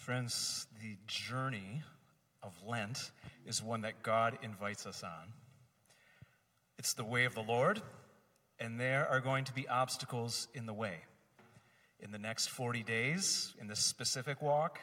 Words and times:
Friends, 0.00 0.66
the 0.80 0.96
journey 1.06 1.82
of 2.42 2.54
Lent 2.66 3.10
is 3.46 3.62
one 3.62 3.82
that 3.82 4.02
God 4.02 4.38
invites 4.42 4.86
us 4.86 5.04
on. 5.04 5.34
It's 6.78 6.94
the 6.94 7.04
way 7.04 7.26
of 7.26 7.34
the 7.34 7.42
Lord, 7.42 7.82
and 8.58 8.80
there 8.80 9.06
are 9.06 9.20
going 9.20 9.44
to 9.44 9.52
be 9.52 9.68
obstacles 9.68 10.48
in 10.54 10.64
the 10.64 10.72
way. 10.72 11.00
In 12.00 12.12
the 12.12 12.18
next 12.18 12.46
40 12.46 12.82
days, 12.82 13.54
in 13.60 13.66
this 13.66 13.80
specific 13.80 14.40
walk, 14.40 14.80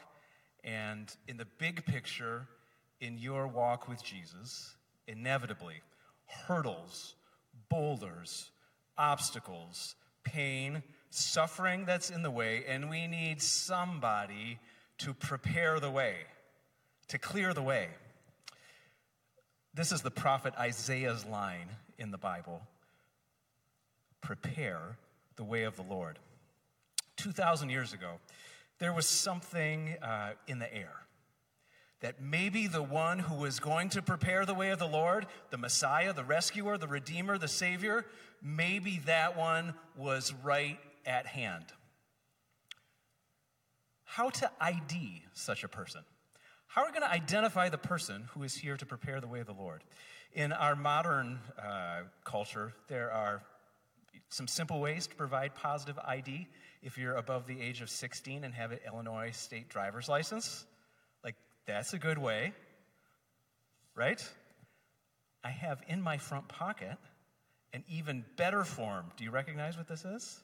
and 0.62 1.12
in 1.26 1.36
the 1.36 1.48
big 1.58 1.84
picture, 1.84 2.46
in 3.00 3.18
your 3.18 3.48
walk 3.48 3.88
with 3.88 4.04
Jesus, 4.04 4.76
inevitably, 5.08 5.82
hurdles, 6.46 7.16
boulders, 7.68 8.52
obstacles, 8.96 9.96
pain, 10.22 10.84
suffering 11.10 11.86
that's 11.86 12.08
in 12.08 12.22
the 12.22 12.30
way, 12.30 12.64
and 12.68 12.88
we 12.88 13.08
need 13.08 13.42
somebody 13.42 14.60
to 14.98 15.14
prepare 15.14 15.80
the 15.80 15.90
way, 15.90 16.16
to 17.08 17.18
clear 17.18 17.54
the 17.54 17.62
way. 17.62 17.88
This 19.74 19.92
is 19.92 20.02
the 20.02 20.10
prophet 20.10 20.54
Isaiah's 20.58 21.24
line 21.24 21.68
in 21.98 22.10
the 22.10 22.18
Bible 22.18 22.62
prepare 24.20 24.98
the 25.36 25.44
way 25.44 25.62
of 25.62 25.76
the 25.76 25.82
Lord. 25.82 26.18
2,000 27.16 27.70
years 27.70 27.92
ago, 27.92 28.14
there 28.78 28.92
was 28.92 29.06
something 29.06 29.96
uh, 30.02 30.32
in 30.46 30.58
the 30.58 30.74
air 30.74 30.92
that 32.00 32.20
maybe 32.20 32.66
the 32.66 32.82
one 32.82 33.18
who 33.18 33.34
was 33.34 33.58
going 33.58 33.88
to 33.88 34.02
prepare 34.02 34.44
the 34.44 34.54
way 34.54 34.70
of 34.70 34.78
the 34.78 34.86
Lord, 34.86 35.26
the 35.50 35.58
Messiah, 35.58 36.12
the 36.12 36.24
rescuer, 36.24 36.78
the 36.78 36.86
Redeemer, 36.86 37.38
the 37.38 37.48
Savior, 37.48 38.06
maybe 38.42 39.00
that 39.06 39.36
one 39.36 39.74
was 39.96 40.32
right 40.44 40.78
at 41.06 41.26
hand 41.26 41.64
how 44.08 44.30
to 44.30 44.50
ID 44.58 45.22
such 45.34 45.64
a 45.64 45.68
person. 45.68 46.00
How 46.66 46.82
are 46.82 46.86
we 46.86 46.92
going 46.92 47.02
to 47.02 47.12
identify 47.12 47.68
the 47.68 47.78
person 47.78 48.24
who 48.32 48.42
is 48.42 48.54
here 48.54 48.74
to 48.78 48.86
prepare 48.86 49.20
the 49.20 49.26
way 49.26 49.40
of 49.40 49.46
the 49.46 49.52
Lord? 49.52 49.84
In 50.32 50.50
our 50.50 50.74
modern 50.74 51.38
uh, 51.62 52.00
culture, 52.24 52.72
there 52.88 53.12
are 53.12 53.42
some 54.30 54.48
simple 54.48 54.80
ways 54.80 55.06
to 55.08 55.14
provide 55.14 55.54
positive 55.54 55.98
ID 55.98 56.46
if 56.82 56.96
you're 56.96 57.16
above 57.16 57.46
the 57.46 57.60
age 57.60 57.82
of 57.82 57.90
16 57.90 58.44
and 58.44 58.54
have 58.54 58.72
an 58.72 58.78
Illinois 58.86 59.30
state 59.32 59.68
driver's 59.68 60.08
license. 60.08 60.64
Like, 61.22 61.36
that's 61.66 61.92
a 61.92 61.98
good 61.98 62.18
way, 62.18 62.54
right? 63.94 64.26
I 65.44 65.50
have 65.50 65.82
in 65.86 66.00
my 66.00 66.16
front 66.16 66.48
pocket 66.48 66.96
an 67.74 67.84
even 67.88 68.24
better 68.36 68.64
form. 68.64 69.06
Do 69.18 69.24
you 69.24 69.30
recognize 69.30 69.76
what 69.76 69.86
this 69.86 70.06
is? 70.06 70.40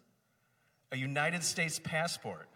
A 0.92 0.98
United 0.98 1.42
States 1.42 1.80
passport. 1.82 2.46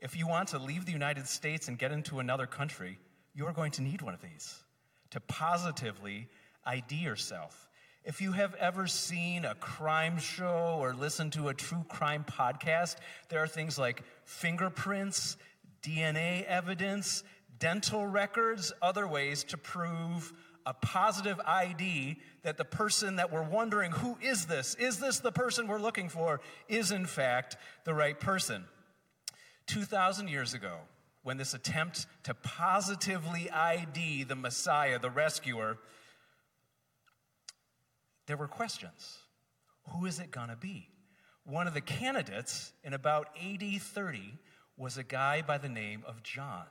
If 0.00 0.16
you 0.16 0.28
want 0.28 0.48
to 0.48 0.58
leave 0.58 0.84
the 0.84 0.92
United 0.92 1.26
States 1.26 1.68
and 1.68 1.78
get 1.78 1.90
into 1.90 2.18
another 2.18 2.46
country, 2.46 2.98
you're 3.34 3.52
going 3.52 3.72
to 3.72 3.82
need 3.82 4.02
one 4.02 4.14
of 4.14 4.20
these 4.20 4.62
to 5.10 5.20
positively 5.20 6.28
ID 6.64 6.96
yourself. 6.96 7.68
If 8.04 8.20
you 8.20 8.32
have 8.32 8.54
ever 8.56 8.86
seen 8.86 9.44
a 9.44 9.54
crime 9.54 10.18
show 10.18 10.76
or 10.78 10.94
listened 10.94 11.32
to 11.32 11.48
a 11.48 11.54
true 11.54 11.84
crime 11.88 12.24
podcast, 12.24 12.96
there 13.30 13.42
are 13.42 13.48
things 13.48 13.78
like 13.78 14.02
fingerprints, 14.24 15.36
DNA 15.82 16.44
evidence, 16.44 17.24
dental 17.58 18.06
records, 18.06 18.72
other 18.82 19.08
ways 19.08 19.44
to 19.44 19.56
prove 19.56 20.32
a 20.66 20.74
positive 20.74 21.40
ID 21.46 22.16
that 22.42 22.58
the 22.58 22.64
person 22.64 23.16
that 23.16 23.32
we're 23.32 23.42
wondering, 23.42 23.92
who 23.92 24.18
is 24.20 24.46
this? 24.46 24.74
Is 24.74 24.98
this 24.98 25.20
the 25.20 25.32
person 25.32 25.68
we're 25.68 25.78
looking 25.78 26.08
for? 26.08 26.40
Is 26.68 26.90
in 26.90 27.06
fact 27.06 27.56
the 27.84 27.94
right 27.94 28.18
person. 28.18 28.64
2,000 29.66 30.28
years 30.28 30.54
ago, 30.54 30.78
when 31.22 31.38
this 31.38 31.54
attempt 31.54 32.06
to 32.22 32.34
positively 32.34 33.50
ID 33.50 34.24
the 34.24 34.36
Messiah, 34.36 34.98
the 34.98 35.10
rescuer, 35.10 35.78
there 38.26 38.36
were 38.36 38.48
questions. 38.48 39.18
Who 39.90 40.06
is 40.06 40.18
it 40.18 40.30
going 40.30 40.48
to 40.48 40.56
be? 40.56 40.88
One 41.44 41.66
of 41.66 41.74
the 41.74 41.80
candidates 41.80 42.72
in 42.82 42.92
about 42.92 43.28
AD 43.42 43.80
30 43.80 44.38
was 44.76 44.98
a 44.98 45.04
guy 45.04 45.42
by 45.42 45.58
the 45.58 45.68
name 45.68 46.02
of 46.06 46.22
John. 46.22 46.66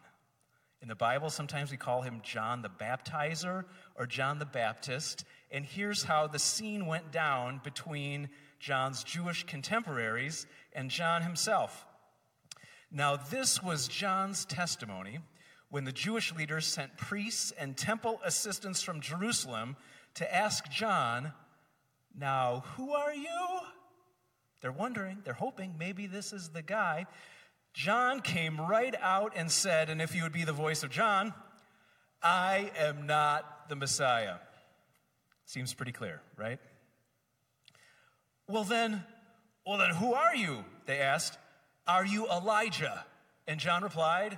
In 0.81 0.89
the 0.89 0.95
Bible, 0.95 1.29
sometimes 1.29 1.71
we 1.71 1.77
call 1.77 2.01
him 2.01 2.21
John 2.23 2.61
the 2.61 2.69
Baptizer 2.69 3.65
or 3.95 4.05
John 4.05 4.39
the 4.39 4.45
Baptist. 4.45 5.25
And 5.49 5.65
here's 5.65 6.03
how 6.03 6.27
the 6.27 6.39
scene 6.39 6.85
went 6.85 7.11
down 7.11 7.61
between 7.63 8.29
John's 8.59 9.03
Jewish 9.03 9.45
contemporaries 9.45 10.45
and 10.73 10.89
John 10.89 11.23
himself. 11.23 11.85
Now, 12.91 13.15
this 13.15 13.61
was 13.61 13.87
John's 13.87 14.45
testimony 14.45 15.19
when 15.69 15.83
the 15.83 15.91
Jewish 15.91 16.33
leaders 16.33 16.65
sent 16.65 16.97
priests 16.97 17.51
and 17.57 17.75
temple 17.75 18.21
assistants 18.23 18.81
from 18.81 19.01
Jerusalem 19.01 19.75
to 20.15 20.35
ask 20.35 20.69
John, 20.69 21.33
Now, 22.17 22.63
who 22.77 22.93
are 22.93 23.13
you? 23.13 23.59
They're 24.61 24.71
wondering, 24.71 25.19
they're 25.23 25.33
hoping 25.33 25.75
maybe 25.77 26.07
this 26.07 26.33
is 26.33 26.49
the 26.49 26.61
guy. 26.61 27.05
John 27.73 28.21
came 28.21 28.59
right 28.59 28.95
out 29.01 29.33
and 29.35 29.51
said, 29.51 29.89
and 29.89 30.01
if 30.01 30.15
you 30.15 30.23
would 30.23 30.31
be 30.31 30.45
the 30.45 30.53
voice 30.53 30.81
of 30.81 30.89
John, 30.89 31.33
I 32.23 32.71
am 32.77 33.05
not 33.05 33.67
the 33.67 33.75
Messiah. 33.75 34.35
Seems 35.45 35.73
pretty 35.73 35.91
clear, 35.91 36.21
right? 36.37 36.59
Well 38.47 38.63
then, 38.63 39.03
well 39.67 39.77
then 39.77 39.91
who 39.91 40.13
are 40.13 40.35
you? 40.35 40.63
They 40.85 40.99
asked. 40.99 41.37
Are 41.87 42.05
you 42.05 42.27
Elijah? 42.27 43.05
And 43.47 43.59
John 43.59 43.83
replied, 43.83 44.37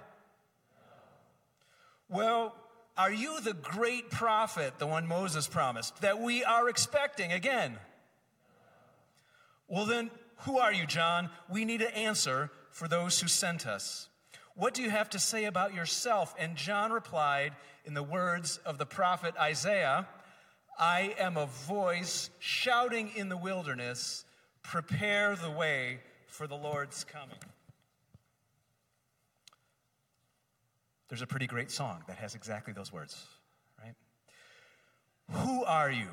Well, 2.09 2.55
are 2.97 3.11
you 3.11 3.39
the 3.41 3.53
great 3.53 4.09
prophet, 4.09 4.79
the 4.79 4.87
one 4.87 5.07
Moses 5.07 5.47
promised, 5.47 6.01
that 6.01 6.19
we 6.19 6.43
are 6.43 6.67
expecting 6.67 7.31
again? 7.31 7.77
Well, 9.67 9.85
then, 9.85 10.11
who 10.41 10.57
are 10.57 10.73
you, 10.73 10.85
John? 10.85 11.29
We 11.49 11.63
need 11.63 11.81
an 11.81 11.91
answer 11.93 12.51
for 12.71 12.87
those 12.87 13.19
who 13.19 13.27
sent 13.27 13.67
us. 13.67 14.09
What 14.55 14.73
do 14.73 14.81
you 14.81 14.89
have 14.89 15.09
to 15.11 15.19
say 15.19 15.45
about 15.45 15.73
yourself? 15.73 16.33
And 16.39 16.55
John 16.55 16.91
replied 16.91 17.53
in 17.85 17.93
the 17.93 18.03
words 18.03 18.57
of 18.65 18.77
the 18.77 18.85
prophet 18.85 19.35
Isaiah 19.39 20.07
I 20.79 21.15
am 21.17 21.37
a 21.37 21.47
voice 21.47 22.29
shouting 22.39 23.11
in 23.15 23.29
the 23.29 23.37
wilderness, 23.37 24.25
prepare 24.63 25.35
the 25.35 25.49
way 25.49 26.01
for 26.37 26.45
the 26.45 26.55
Lord's 26.55 27.03
coming. 27.03 27.39
There's 31.09 31.23
a 31.23 31.27
pretty 31.27 31.47
great 31.47 31.71
song 31.71 32.03
that 32.07 32.17
has 32.17 32.35
exactly 32.35 32.73
those 32.73 32.93
words, 32.93 33.25
right? 33.83 33.95
Who 35.31 35.63
are 35.63 35.89
you? 35.89 36.09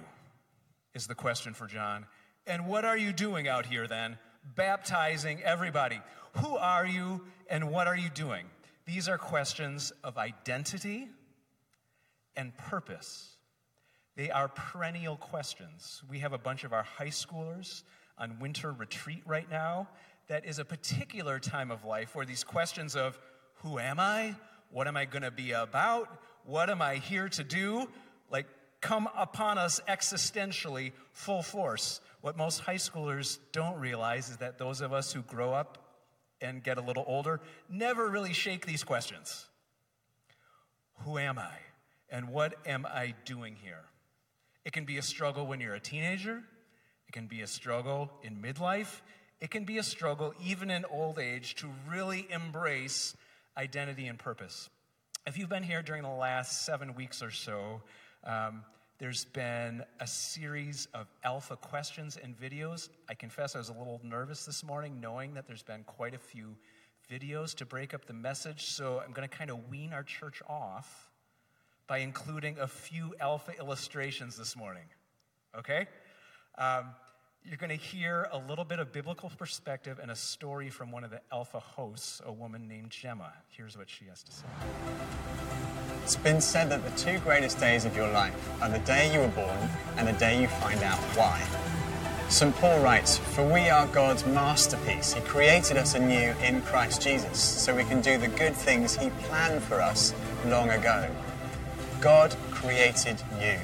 Is 0.95 1.07
the 1.07 1.15
question 1.15 1.53
for 1.53 1.67
John. 1.67 2.07
And 2.47 2.67
what 2.67 2.87
are 2.87 2.97
you 2.97 3.13
doing 3.13 3.49
out 3.49 3.67
here 3.67 3.87
then? 3.87 4.17
Baptizing 4.57 5.43
everybody. 5.43 6.01
Who 6.39 6.57
are 6.57 6.87
you 6.87 7.27
and 7.51 7.71
what 7.71 7.87
are 7.87 7.97
you 7.97 8.09
doing? 8.09 8.47
These 8.87 9.11
are 9.11 9.19
questions 9.19 9.93
of 10.03 10.17
identity 10.17 11.09
and 12.35 12.57
purpose. 12.57 13.37
They 14.17 14.31
are 14.31 14.49
perennial 14.49 15.17
questions. 15.17 16.03
We 16.09 16.21
have 16.21 16.33
a 16.33 16.39
bunch 16.39 16.65
of 16.65 16.73
our 16.73 16.85
high 16.85 17.09
schoolers 17.09 17.83
on 18.17 18.39
winter 18.39 18.73
retreat 18.73 19.23
right 19.27 19.51
now, 19.51 19.89
that 20.29 20.45
is 20.45 20.59
a 20.59 20.65
particular 20.65 21.39
time 21.39 21.71
of 21.71 21.85
life 21.85 22.15
where 22.15 22.27
these 22.27 22.45
questions 22.45 22.97
of 22.97 23.19
who 23.63 23.79
am 23.79 24.01
I? 24.01 24.37
What 24.71 24.89
am 24.89 24.97
I 24.97 25.05
going 25.05 25.23
to 25.23 25.31
be 25.31 25.53
about? 25.53 26.09
What 26.45 26.71
am 26.71 26.83
I 26.83 26.97
here 26.97 27.29
to 27.31 27.45
do? 27.45 27.89
Like 28.31 28.47
come 28.81 29.09
upon 29.17 29.57
us 29.57 29.81
existentially 29.89 30.93
full 31.13 31.43
force. 31.43 32.01
What 32.21 32.37
most 32.37 32.61
high 32.61 32.77
schoolers 32.77 33.39
don't 33.53 33.79
realize 33.79 34.29
is 34.29 34.37
that 34.39 34.59
those 34.59 34.81
of 34.81 34.93
us 34.93 35.13
who 35.13 35.23
grow 35.23 35.53
up 35.53 35.79
and 36.41 36.63
get 36.63 36.77
a 36.77 36.83
little 36.83 37.05
older 37.07 37.41
never 37.69 38.09
really 38.09 38.33
shake 38.33 38.67
these 38.67 38.85
questions. 38.85 39.47
Who 41.05 41.19
am 41.19 41.39
I? 41.39 41.57
And 42.11 42.29
what 42.29 42.55
am 42.67 42.87
I 42.87 43.15
doing 43.25 43.57
here? 43.57 43.85
It 44.65 44.73
can 44.73 44.85
be 44.85 44.99
a 44.99 45.03
struggle 45.03 45.47
when 45.47 45.61
you're 45.61 45.75
a 45.75 45.81
teenager. 45.81 46.43
It 47.09 47.13
can 47.13 47.27
be 47.27 47.43
a 47.43 47.47
struggle 47.47 48.11
in 48.23 48.37
midlife. 48.37 49.01
It 49.45 49.51
can 49.51 49.65
be 49.65 49.77
a 49.77 49.83
struggle, 49.83 50.33
even 50.43 50.71
in 50.71 50.87
old 50.87 51.19
age, 51.19 51.57
to 51.57 51.69
really 51.87 52.27
embrace 52.31 53.15
identity 53.59 54.07
and 54.07 54.19
purpose. 54.19 54.71
If 55.27 55.37
you've 55.37 55.51
been 55.51 55.63
here 55.63 55.83
during 55.83 56.03
the 56.03 56.09
last 56.09 56.65
seven 56.65 56.95
weeks 56.95 57.23
or 57.23 57.31
so, 57.31 57.83
um, 58.25 58.65
there's 58.97 59.27
been 59.27 59.83
a 60.01 60.07
series 60.07 60.89
of 60.95 61.09
alpha 61.23 61.57
questions 61.57 62.17
and 62.17 62.35
videos. 62.41 62.89
I 63.07 63.13
confess 63.13 63.55
I 63.55 63.59
was 63.59 63.69
a 63.69 63.75
little 63.75 64.01
nervous 64.03 64.47
this 64.47 64.65
morning 64.65 64.99
knowing 64.99 65.35
that 65.35 65.47
there's 65.47 65.63
been 65.63 65.85
quite 65.85 66.15
a 66.15 66.19
few 66.19 66.57
videos 67.13 67.55
to 67.57 67.67
break 67.67 67.93
up 67.93 68.07
the 68.07 68.15
message, 68.15 68.65
so 68.65 69.03
I'm 69.05 69.13
going 69.13 69.29
to 69.29 69.37
kind 69.37 69.51
of 69.51 69.69
wean 69.69 69.93
our 69.93 70.05
church 70.05 70.41
off 70.49 71.11
by 71.87 71.99
including 71.99 72.59
a 72.59 72.67
few 72.67 73.15
alpha 73.21 73.53
illustrations 73.59 74.39
this 74.39 74.57
morning. 74.57 74.87
Okay? 75.55 75.87
Um, 76.57 76.95
you're 77.47 77.59
going 77.59 77.69
to 77.69 77.77
hear 77.77 78.27
a 78.33 78.39
little 78.39 78.65
bit 78.65 78.79
of 78.79 78.91
biblical 78.91 79.31
perspective 79.37 79.99
and 80.01 80.11
a 80.11 80.17
story 80.17 80.71
from 80.71 80.91
one 80.91 81.05
of 81.05 81.11
the 81.11 81.21
Alpha 81.31 81.61
hosts, 81.61 82.23
a 82.25 82.33
woman 82.33 82.67
named 82.67 82.91
Gemma. 82.91 83.35
Here's 83.51 83.77
what 83.77 83.91
she 83.91 84.07
has 84.07 84.23
to 84.23 84.33
say. 84.33 84.47
It's 86.03 86.17
been 86.17 86.41
said 86.41 86.71
that 86.71 86.83
the 86.83 86.91
two 86.99 87.19
greatest 87.19 87.61
days 87.61 87.85
of 87.85 87.95
your 87.95 88.11
life 88.11 88.35
are 88.63 88.71
the 88.71 88.79
day 88.81 89.13
you 89.13 89.21
were 89.21 89.29
born 89.29 89.69
and 89.99 90.09
the 90.09 90.15
day 90.15 90.41
you 90.41 90.49
find 90.49 90.83
out 90.83 90.99
why. 91.17 91.43
St. 92.31 92.55
Paul 92.57 92.83
writes, 92.83 93.19
For 93.19 93.47
we 93.47 93.69
are 93.69 93.87
God's 93.89 94.25
masterpiece. 94.25 95.13
He 95.13 95.21
created 95.21 95.77
us 95.77 95.95
anew 95.95 96.35
in 96.43 96.63
Christ 96.63 97.03
Jesus 97.03 97.39
so 97.39 97.77
we 97.77 97.85
can 97.85 98.01
do 98.01 98.17
the 98.17 98.29
good 98.29 98.55
things 98.55 98.97
He 98.97 99.11
planned 99.25 99.63
for 99.63 99.83
us 99.83 100.15
long 100.47 100.71
ago. 100.71 101.11
God 102.01 102.35
created 102.51 103.23
you. 103.39 103.59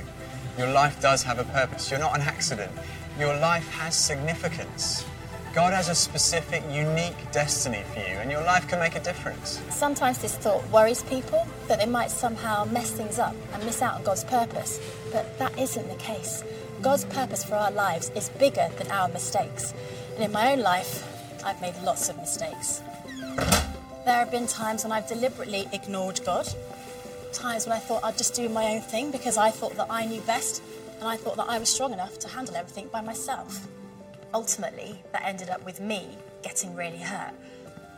Your 0.58 0.70
life 0.70 1.00
does 1.00 1.22
have 1.22 1.38
a 1.38 1.44
purpose. 1.44 1.90
You're 1.90 2.00
not 2.00 2.14
an 2.14 2.20
accident. 2.20 2.72
Your 3.20 3.36
life 3.36 3.70
has 3.72 3.94
significance. 3.94 5.04
God 5.54 5.74
has 5.74 5.90
a 5.90 5.94
specific, 5.94 6.62
unique 6.70 7.30
destiny 7.32 7.82
for 7.92 7.98
you, 7.98 8.16
and 8.16 8.30
your 8.30 8.42
life 8.44 8.66
can 8.66 8.78
make 8.78 8.96
a 8.96 9.00
difference. 9.00 9.60
Sometimes 9.68 10.16
this 10.16 10.38
thought 10.38 10.66
worries 10.70 11.02
people 11.02 11.46
that 11.68 11.80
they 11.80 11.84
might 11.84 12.10
somehow 12.10 12.64
mess 12.64 12.92
things 12.92 13.18
up 13.18 13.36
and 13.52 13.62
miss 13.66 13.82
out 13.82 13.96
on 13.96 14.04
God's 14.04 14.24
purpose, 14.24 14.80
but 15.12 15.38
that 15.38 15.58
isn't 15.58 15.86
the 15.90 15.96
case. 15.96 16.42
God's 16.80 17.04
purpose 17.04 17.44
for 17.44 17.56
our 17.56 17.70
lives 17.70 18.10
is 18.16 18.30
bigger 18.30 18.70
than 18.78 18.90
our 18.90 19.08
mistakes. 19.08 19.74
And 20.14 20.24
in 20.24 20.32
my 20.32 20.52
own 20.52 20.60
life, 20.60 21.04
I've 21.44 21.60
made 21.60 21.74
lots 21.82 22.08
of 22.08 22.16
mistakes. 22.16 22.80
There 24.06 24.14
have 24.14 24.30
been 24.30 24.46
times 24.46 24.82
when 24.82 24.92
I've 24.92 25.08
deliberately 25.08 25.68
ignored 25.74 26.22
God, 26.24 26.48
times 27.34 27.66
when 27.66 27.76
I 27.76 27.80
thought 27.80 28.02
I'd 28.02 28.16
just 28.16 28.32
do 28.32 28.48
my 28.48 28.64
own 28.68 28.80
thing 28.80 29.10
because 29.10 29.36
I 29.36 29.50
thought 29.50 29.76
that 29.76 29.88
I 29.90 30.06
knew 30.06 30.22
best 30.22 30.62
and 31.00 31.08
I 31.08 31.16
thought 31.16 31.36
that 31.36 31.48
I 31.48 31.58
was 31.58 31.68
strong 31.68 31.92
enough 31.92 32.18
to 32.20 32.28
handle 32.28 32.54
everything 32.54 32.88
by 32.88 33.00
myself. 33.00 33.66
Ultimately, 34.34 35.02
that 35.12 35.22
ended 35.24 35.48
up 35.48 35.64
with 35.64 35.80
me 35.80 36.16
getting 36.42 36.74
really 36.76 36.98
hurt. 36.98 37.32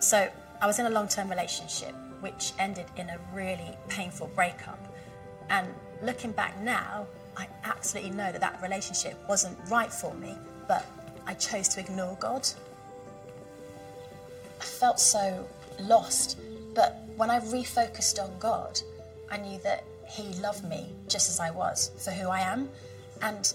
So 0.01 0.29
I 0.61 0.67
was 0.67 0.79
in 0.79 0.87
a 0.87 0.91
long 0.91 1.09
term 1.09 1.29
relationship 1.29 1.95
which 2.21 2.53
ended 2.61 2.87
in 2.97 3.11
a 3.11 3.19
really 3.35 3.77
painful 3.89 4.29
breakup. 4.35 4.79
And 5.51 5.67
looking 6.03 6.31
back 6.31 6.59
now, 6.61 7.07
I 7.37 7.49
absolutely 7.65 8.13
know 8.13 8.31
that 8.31 8.41
that 8.41 8.63
relationship 8.63 9.19
wasn't 9.29 9.59
right 9.69 9.93
for 9.93 10.15
me, 10.15 10.37
but 10.69 10.87
I 11.27 11.35
chose 11.35 11.69
to 11.69 11.81
ignore 11.81 12.17
God. 12.21 12.49
I 14.61 14.65
felt 14.65 15.01
so 15.01 15.49
lost, 15.81 16.39
but 16.75 17.03
when 17.17 17.29
I 17.29 17.41
refocused 17.41 18.23
on 18.23 18.31
God, 18.39 18.81
I 19.31 19.39
knew 19.39 19.59
that 19.65 19.83
He 20.09 20.33
loved 20.35 20.65
me 20.65 20.93
just 21.09 21.29
as 21.29 21.41
I 21.41 21.51
was 21.51 21.91
for 21.99 22.13
who 22.13 22.29
I 22.29 22.41
am, 22.41 22.69
and 23.23 23.55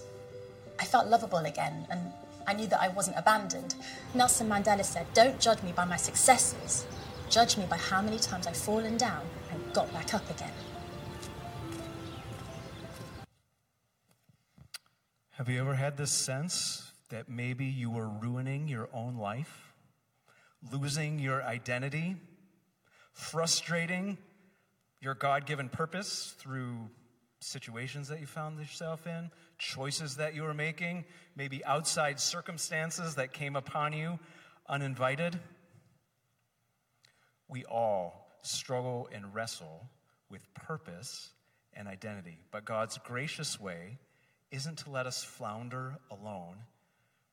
I 0.80 0.84
felt 0.84 1.08
lovable 1.08 1.38
again, 1.38 1.86
and 1.90 2.12
I 2.46 2.54
knew 2.54 2.66
that 2.68 2.80
I 2.80 2.88
wasn't 2.88 3.18
abandoned. 3.18 3.74
Nelson 4.14 4.48
Mandela 4.48 4.84
said, 4.84 5.06
Don't 5.12 5.38
judge 5.38 5.62
me 5.62 5.72
by 5.72 5.84
my 5.84 5.96
successes, 5.96 6.86
judge 7.28 7.58
me 7.58 7.66
by 7.68 7.76
how 7.76 8.00
many 8.00 8.18
times 8.18 8.46
I've 8.46 8.56
fallen 8.56 8.96
down 8.96 9.22
and 9.52 9.72
got 9.74 9.92
back 9.92 10.14
up 10.14 10.28
again. 10.30 10.52
Have 15.32 15.48
you 15.48 15.60
ever 15.60 15.74
had 15.74 15.96
this 15.96 16.10
sense 16.10 16.90
that 17.10 17.28
maybe 17.28 17.64
you 17.64 17.90
were 17.90 18.08
ruining 18.08 18.66
your 18.66 18.88
own 18.92 19.16
life, 19.16 19.72
losing 20.72 21.18
your 21.18 21.42
identity, 21.42 22.16
frustrating 23.12 24.18
your 25.00 25.14
God 25.14 25.46
given 25.46 25.68
purpose 25.68 26.34
through 26.38 26.90
situations 27.40 28.08
that 28.08 28.20
you 28.20 28.26
found 28.26 28.58
yourself 28.58 29.06
in, 29.06 29.30
choices 29.58 30.16
that 30.16 30.34
you 30.34 30.42
were 30.42 30.54
making, 30.54 31.04
maybe 31.36 31.64
outside 31.64 32.20
circumstances 32.20 33.14
that 33.14 33.32
came 33.32 33.56
upon 33.56 33.92
you 33.92 34.18
uninvited? 34.68 35.38
We 37.48 37.64
all 37.64 38.28
struggle 38.42 39.08
and 39.12 39.34
wrestle 39.34 39.86
with 40.30 40.52
purpose 40.54 41.30
and 41.74 41.88
identity, 41.88 42.38
but 42.50 42.64
God's 42.64 42.98
gracious 42.98 43.60
way 43.60 43.98
isn't 44.50 44.78
to 44.78 44.90
let 44.90 45.06
us 45.06 45.22
flounder 45.22 45.96
alone, 46.10 46.56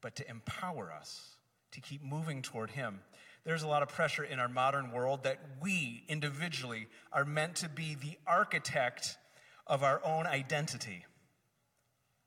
but 0.01 0.15
to 0.17 0.29
empower 0.29 0.91
us 0.91 1.35
to 1.71 1.81
keep 1.81 2.03
moving 2.03 2.41
toward 2.41 2.71
Him. 2.71 2.99
There's 3.43 3.63
a 3.63 3.67
lot 3.67 3.83
of 3.83 3.89
pressure 3.89 4.23
in 4.23 4.39
our 4.39 4.47
modern 4.47 4.91
world 4.91 5.23
that 5.23 5.39
we 5.61 6.03
individually 6.07 6.87
are 7.11 7.25
meant 7.25 7.57
to 7.57 7.69
be 7.69 7.95
the 7.95 8.17
architect 8.25 9.17
of 9.67 9.83
our 9.83 10.01
own 10.03 10.25
identity. 10.25 11.05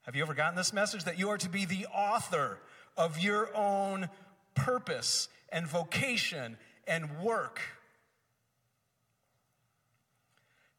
Have 0.02 0.17
you 0.17 0.23
ever 0.23 0.35
gotten 0.35 0.56
this 0.56 0.73
message 0.73 1.05
that 1.05 1.19
you 1.19 1.29
are 1.29 1.38
to 1.38 1.49
be 1.49 1.64
the 1.64 1.87
author 1.87 2.58
of 2.96 3.19
your 3.19 3.55
own 3.55 4.08
purpose 4.55 5.29
and 5.50 5.67
vocation 5.67 6.56
and 6.87 7.20
work? 7.20 7.61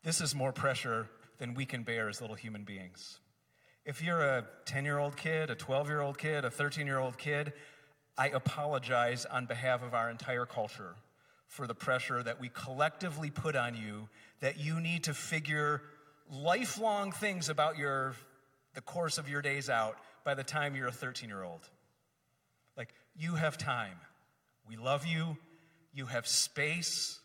This 0.04 0.22
is 0.22 0.34
more 0.34 0.52
pressure 0.52 1.08
than 1.38 1.54
we 1.54 1.66
can 1.66 1.84
bear 1.84 2.10
as 2.10 2.22
little 2.22 2.36
human 2.36 2.64
beings. 2.64 3.20
If 3.86 4.02
you're 4.02 4.22
a 4.22 4.46
10 4.66 4.86
year 4.86 4.98
old 4.98 5.16
kid, 5.16 5.50
a 5.50 5.56
12 5.56 5.88
year 5.88 6.02
old 6.02 6.18
kid, 6.18 6.46
a 6.46 6.52
13 6.52 6.86
year 6.86 7.00
old 7.00 7.18
kid, 7.18 7.54
I 8.18 8.28
apologize 8.30 9.26
on 9.26 9.46
behalf 9.46 9.82
of 9.82 9.94
our 9.94 10.10
entire 10.10 10.46
culture 10.46 10.96
for 11.48 11.66
the 11.66 11.74
pressure 11.74 12.22
that 12.22 12.40
we 12.40 12.50
collectively 12.50 13.30
put 13.30 13.56
on 13.56 13.76
you 13.76 14.10
that 14.40 14.60
you 14.60 14.80
need 14.80 15.06
to 15.06 15.14
figure 15.14 15.82
lifelong 16.30 17.12
things 17.12 17.50
about 17.50 17.78
your 17.78 18.16
the 18.76 18.82
course 18.82 19.18
of 19.18 19.28
your 19.28 19.42
days 19.42 19.70
out 19.70 19.98
by 20.24 20.36
the 20.36 20.44
time 20.44 20.76
you're 20.76 20.88
a 20.88 20.92
13 20.92 21.30
year 21.30 21.44
old. 21.44 21.68
Like, 22.78 22.94
you 23.18 23.36
have 23.36 23.58
time. 23.58 23.98
We 24.68 24.78
love 24.78 25.06
you. 25.06 25.38
You 25.94 26.06
have 26.06 26.28
space 26.28 27.20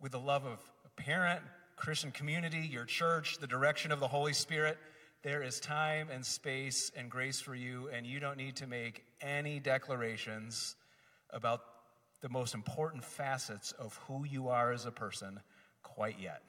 with 0.00 0.12
the 0.12 0.20
love 0.20 0.44
of 0.44 0.58
a 0.84 1.00
parent, 1.00 1.40
Christian 1.76 2.10
community, 2.10 2.68
your 2.70 2.84
church, 2.84 3.38
the 3.38 3.46
direction 3.46 3.92
of 3.92 4.00
the 4.00 4.08
Holy 4.08 4.34
Spirit. 4.34 4.76
There 5.22 5.42
is 5.42 5.58
time 5.58 6.08
and 6.12 6.24
space 6.24 6.92
and 6.96 7.10
grace 7.10 7.40
for 7.40 7.54
you, 7.54 7.88
and 7.92 8.06
you 8.06 8.20
don't 8.20 8.36
need 8.36 8.56
to 8.56 8.66
make 8.66 9.04
any 9.20 9.58
declarations 9.58 10.76
about 11.30 11.62
the 12.20 12.28
most 12.28 12.54
important 12.54 13.04
facets 13.04 13.72
of 13.72 13.98
who 14.06 14.24
you 14.24 14.48
are 14.48 14.72
as 14.72 14.84
a 14.84 14.90
person 14.90 15.40
quite 15.82 16.18
yet. 16.20 16.42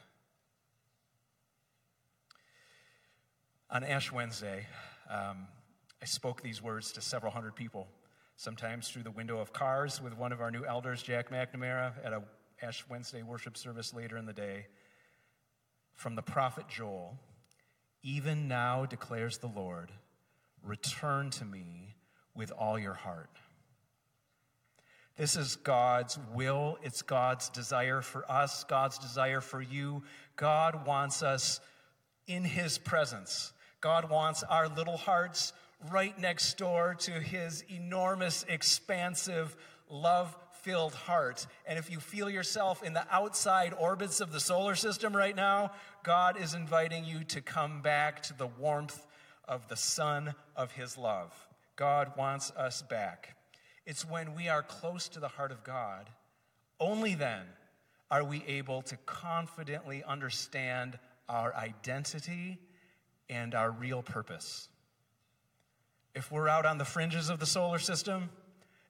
On 3.74 3.84
Ash 3.84 4.12
Wednesday, 4.12 4.68
um, 5.10 5.48
I 6.00 6.06
spoke 6.06 6.44
these 6.44 6.62
words 6.62 6.92
to 6.92 7.02
several 7.02 7.32
hundred 7.32 7.56
people, 7.56 7.88
sometimes 8.36 8.88
through 8.88 9.02
the 9.02 9.10
window 9.10 9.40
of 9.40 9.52
cars 9.52 10.00
with 10.00 10.16
one 10.16 10.32
of 10.32 10.42
our 10.42 10.52
new 10.52 10.64
elders, 10.64 11.02
Jack 11.02 11.32
McNamara, 11.32 11.94
at 12.06 12.14
a 12.14 12.22
Ash 12.62 12.86
Wednesday 12.88 13.24
worship 13.24 13.58
service 13.58 13.92
later 13.92 14.16
in 14.16 14.28
the 14.28 14.34
day. 14.34 14.68
From 15.96 16.14
the 16.14 16.22
prophet 16.22 16.66
Joel, 16.70 17.18
even 18.04 18.48
now, 18.48 18.86
declares 18.86 19.40
the 19.40 19.48
Lord, 19.48 19.92
return 20.62 21.32
to 21.32 21.44
me 21.44 21.96
with 22.36 22.52
all 22.52 22.78
your 22.78 22.94
heart. 22.94 23.32
This 25.18 25.36
is 25.36 25.56
God's 25.56 26.20
will. 26.32 26.78
It's 26.84 27.02
God's 27.02 27.50
desire 27.50 28.02
for 28.04 28.32
us, 28.32 28.66
God's 28.66 29.00
desire 29.00 29.42
for 29.42 29.64
you. 29.64 30.04
God 30.36 30.86
wants 30.86 31.24
us 31.24 31.60
in 32.28 32.44
His 32.44 32.78
presence. 32.78 33.52
God 33.84 34.10
wants 34.10 34.44
our 34.44 34.70
little 34.70 34.96
hearts 34.96 35.52
right 35.92 36.18
next 36.18 36.58
door 36.58 36.96
to 37.00 37.12
His 37.12 37.66
enormous, 37.70 38.46
expansive, 38.48 39.58
love 39.90 40.34
filled 40.62 40.94
heart. 40.94 41.46
And 41.66 41.78
if 41.78 41.92
you 41.92 42.00
feel 42.00 42.30
yourself 42.30 42.82
in 42.82 42.94
the 42.94 43.06
outside 43.12 43.74
orbits 43.78 44.22
of 44.22 44.32
the 44.32 44.40
solar 44.40 44.76
system 44.76 45.14
right 45.14 45.36
now, 45.36 45.72
God 46.02 46.42
is 46.42 46.54
inviting 46.54 47.04
you 47.04 47.26
to 47.26 47.42
come 47.42 47.82
back 47.82 48.24
to 48.24 48.34
the 48.34 48.48
warmth 48.48 49.06
of 49.50 49.68
the 49.68 49.76
sun 49.76 50.34
of 50.56 50.72
his 50.72 50.98
love. 50.98 51.34
God 51.76 52.14
wants 52.18 52.52
us 52.52 52.82
back. 52.84 53.36
It's 53.86 54.10
when 54.10 54.34
we 54.34 54.48
are 54.48 54.64
close 54.64 55.10
to 55.10 55.20
the 55.20 55.28
heart 55.28 55.52
of 55.52 55.66
God, 55.66 56.10
only 56.80 57.16
then 57.16 57.44
are 58.10 58.24
we 58.24 58.46
able 58.48 58.82
to 58.84 58.96
confidently 59.06 60.06
understand 60.06 60.98
our 61.28 61.54
identity 61.54 62.60
and 63.30 63.56
our 63.56 63.72
real 63.72 64.02
purpose. 64.02 64.68
If 66.16 66.32
we're 66.32 66.48
out 66.48 66.66
on 66.66 66.78
the 66.78 66.86
fringes 66.86 67.30
of 67.30 67.40
the 67.40 67.46
solar 67.46 67.80
system, 67.80 68.30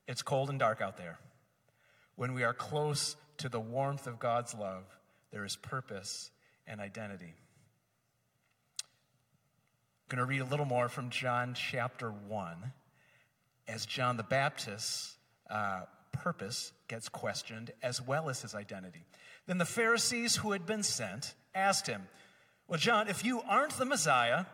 it's 0.08 0.22
cold 0.22 0.50
and 0.50 0.60
dark 0.60 0.82
out 0.82 0.98
there. 0.98 1.20
When 2.16 2.34
we 2.34 2.44
are 2.44 2.54
close 2.54 3.16
to 3.38 3.50
the 3.50 3.60
warmth 3.60 4.08
of 4.08 4.20
God's 4.20 4.54
love, 4.54 4.84
there 5.32 5.46
is 5.46 5.56
purpose 5.56 6.32
and 6.68 6.80
identity. 6.82 7.34
I'm 8.82 10.18
going 10.18 10.20
to 10.20 10.25
read 10.25 10.42
a 10.42 10.46
little 10.46 10.66
more 10.66 10.90
from 10.90 11.10
John 11.10 11.54
chapter 11.56 12.10
1 12.10 12.74
as 13.68 13.86
John 13.86 14.18
the 14.18 14.24
Baptist's 14.24 15.18
uh, 15.50 15.82
purpose 16.12 16.74
gets 16.88 17.10
questioned 17.10 17.72
as 17.82 18.02
well 18.02 18.30
as 18.30 18.42
his 18.42 18.54
identity. 18.54 19.06
Then 19.48 19.58
the 19.58 19.66
Pharisees 19.66 20.38
who 20.38 20.52
had 20.52 20.66
been 20.66 20.84
sent 20.84 21.34
asked 21.56 21.88
him, 21.88 22.04
Well, 22.67 22.79
John, 22.79 23.08
if 23.08 23.25
you 23.25 23.41
aren't 23.41 23.74
the 23.74 23.86
Messiah 23.86 24.46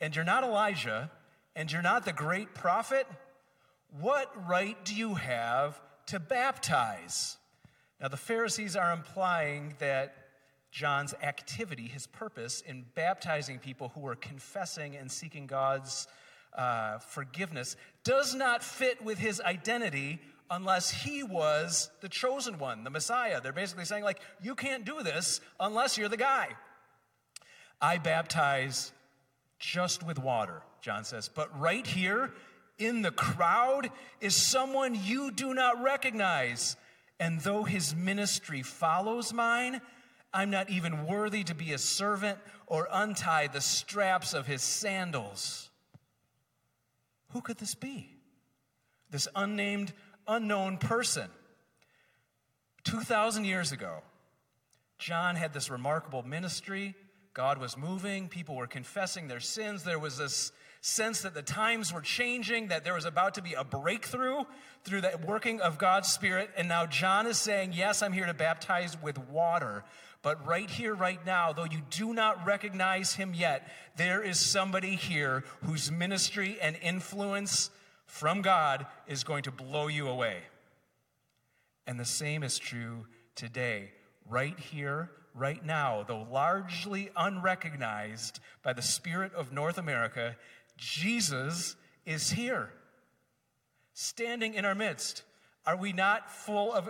and 0.00 0.14
you're 0.14 0.24
not 0.24 0.44
Elijah, 0.44 1.10
and 1.56 1.72
you're 1.72 1.82
not 1.82 2.04
the 2.04 2.12
great 2.12 2.54
prophet? 2.54 3.08
What 3.98 4.30
right 4.46 4.76
do 4.84 4.94
you 4.94 5.14
have 5.14 5.80
to 6.08 6.20
baptize? 6.20 7.38
Now, 8.00 8.08
the 8.08 8.18
Pharisees 8.18 8.76
are 8.76 8.92
implying 8.92 9.74
that 9.78 10.14
John's 10.70 11.14
activity, 11.22 11.88
his 11.88 12.06
purpose 12.06 12.60
in 12.60 12.84
baptizing 12.94 13.58
people 13.58 13.90
who 13.94 14.00
were 14.00 14.14
confessing 14.14 14.94
and 14.94 15.10
seeking 15.10 15.46
God's 15.46 16.06
uh, 16.52 16.98
forgiveness, 16.98 17.74
does 18.04 18.34
not 18.34 18.62
fit 18.62 19.02
with 19.02 19.18
his 19.18 19.40
identity 19.40 20.20
unless 20.50 20.90
he 20.90 21.22
was 21.22 21.90
the 22.02 22.08
chosen 22.08 22.58
one, 22.58 22.84
the 22.84 22.90
Messiah. 22.90 23.40
They're 23.40 23.52
basically 23.52 23.86
saying, 23.86 24.04
like, 24.04 24.20
you 24.42 24.54
can't 24.54 24.84
do 24.84 25.02
this 25.02 25.40
unless 25.58 25.96
you're 25.96 26.10
the 26.10 26.18
guy. 26.18 26.48
I 27.80 27.98
baptize 27.98 28.92
just 29.58 30.02
with 30.02 30.18
water, 30.18 30.62
John 30.80 31.04
says. 31.04 31.28
But 31.28 31.58
right 31.58 31.86
here 31.86 32.32
in 32.78 33.02
the 33.02 33.10
crowd 33.10 33.90
is 34.20 34.34
someone 34.34 34.98
you 35.02 35.30
do 35.30 35.54
not 35.54 35.82
recognize. 35.82 36.76
And 37.18 37.40
though 37.40 37.64
his 37.64 37.94
ministry 37.94 38.62
follows 38.62 39.32
mine, 39.32 39.80
I'm 40.32 40.50
not 40.50 40.68
even 40.68 41.06
worthy 41.06 41.44
to 41.44 41.54
be 41.54 41.72
a 41.72 41.78
servant 41.78 42.38
or 42.66 42.88
untie 42.92 43.46
the 43.46 43.60
straps 43.60 44.34
of 44.34 44.46
his 44.46 44.62
sandals. 44.62 45.70
Who 47.30 47.40
could 47.40 47.58
this 47.58 47.74
be? 47.74 48.10
This 49.10 49.28
unnamed, 49.34 49.92
unknown 50.26 50.78
person. 50.78 51.30
2,000 52.84 53.44
years 53.44 53.72
ago, 53.72 54.02
John 54.98 55.36
had 55.36 55.52
this 55.52 55.70
remarkable 55.70 56.22
ministry. 56.22 56.94
God 57.36 57.58
was 57.58 57.76
moving, 57.76 58.30
people 58.30 58.54
were 58.54 58.66
confessing 58.66 59.28
their 59.28 59.40
sins. 59.40 59.84
There 59.84 59.98
was 59.98 60.16
this 60.16 60.52
sense 60.80 61.20
that 61.20 61.34
the 61.34 61.42
times 61.42 61.92
were 61.92 62.00
changing, 62.00 62.68
that 62.68 62.82
there 62.82 62.94
was 62.94 63.04
about 63.04 63.34
to 63.34 63.42
be 63.42 63.52
a 63.52 63.62
breakthrough 63.62 64.44
through 64.84 65.02
the 65.02 65.20
working 65.22 65.60
of 65.60 65.76
God's 65.76 66.08
Spirit. 66.08 66.48
And 66.56 66.66
now 66.66 66.86
John 66.86 67.26
is 67.26 67.36
saying, 67.36 67.74
Yes, 67.74 68.02
I'm 68.02 68.14
here 68.14 68.24
to 68.24 68.32
baptize 68.32 68.96
with 69.02 69.18
water. 69.28 69.84
But 70.22 70.46
right 70.46 70.70
here, 70.70 70.94
right 70.94 71.20
now, 71.26 71.52
though 71.52 71.66
you 71.66 71.82
do 71.90 72.14
not 72.14 72.46
recognize 72.46 73.12
him 73.12 73.34
yet, 73.34 73.70
there 73.98 74.22
is 74.22 74.40
somebody 74.40 74.96
here 74.96 75.44
whose 75.66 75.92
ministry 75.92 76.56
and 76.62 76.74
influence 76.80 77.68
from 78.06 78.40
God 78.40 78.86
is 79.06 79.24
going 79.24 79.42
to 79.42 79.50
blow 79.50 79.88
you 79.88 80.08
away. 80.08 80.38
And 81.86 82.00
the 82.00 82.06
same 82.06 82.42
is 82.42 82.58
true 82.58 83.04
today, 83.34 83.90
right 84.26 84.58
here, 84.58 85.10
right 85.36 85.64
now, 85.64 86.04
though 86.06 86.26
largely 86.30 87.10
unrecognized 87.16 88.40
by 88.62 88.72
the 88.72 88.82
Spirit 88.82 89.34
of 89.34 89.52
North 89.52 89.78
America, 89.78 90.36
Jesus 90.76 91.76
is 92.04 92.30
here, 92.30 92.70
standing 93.92 94.54
in 94.54 94.64
our 94.64 94.74
midst. 94.74 95.22
Are 95.66 95.76
we 95.76 95.92
not 95.92 96.30
full 96.30 96.72
of 96.72 96.88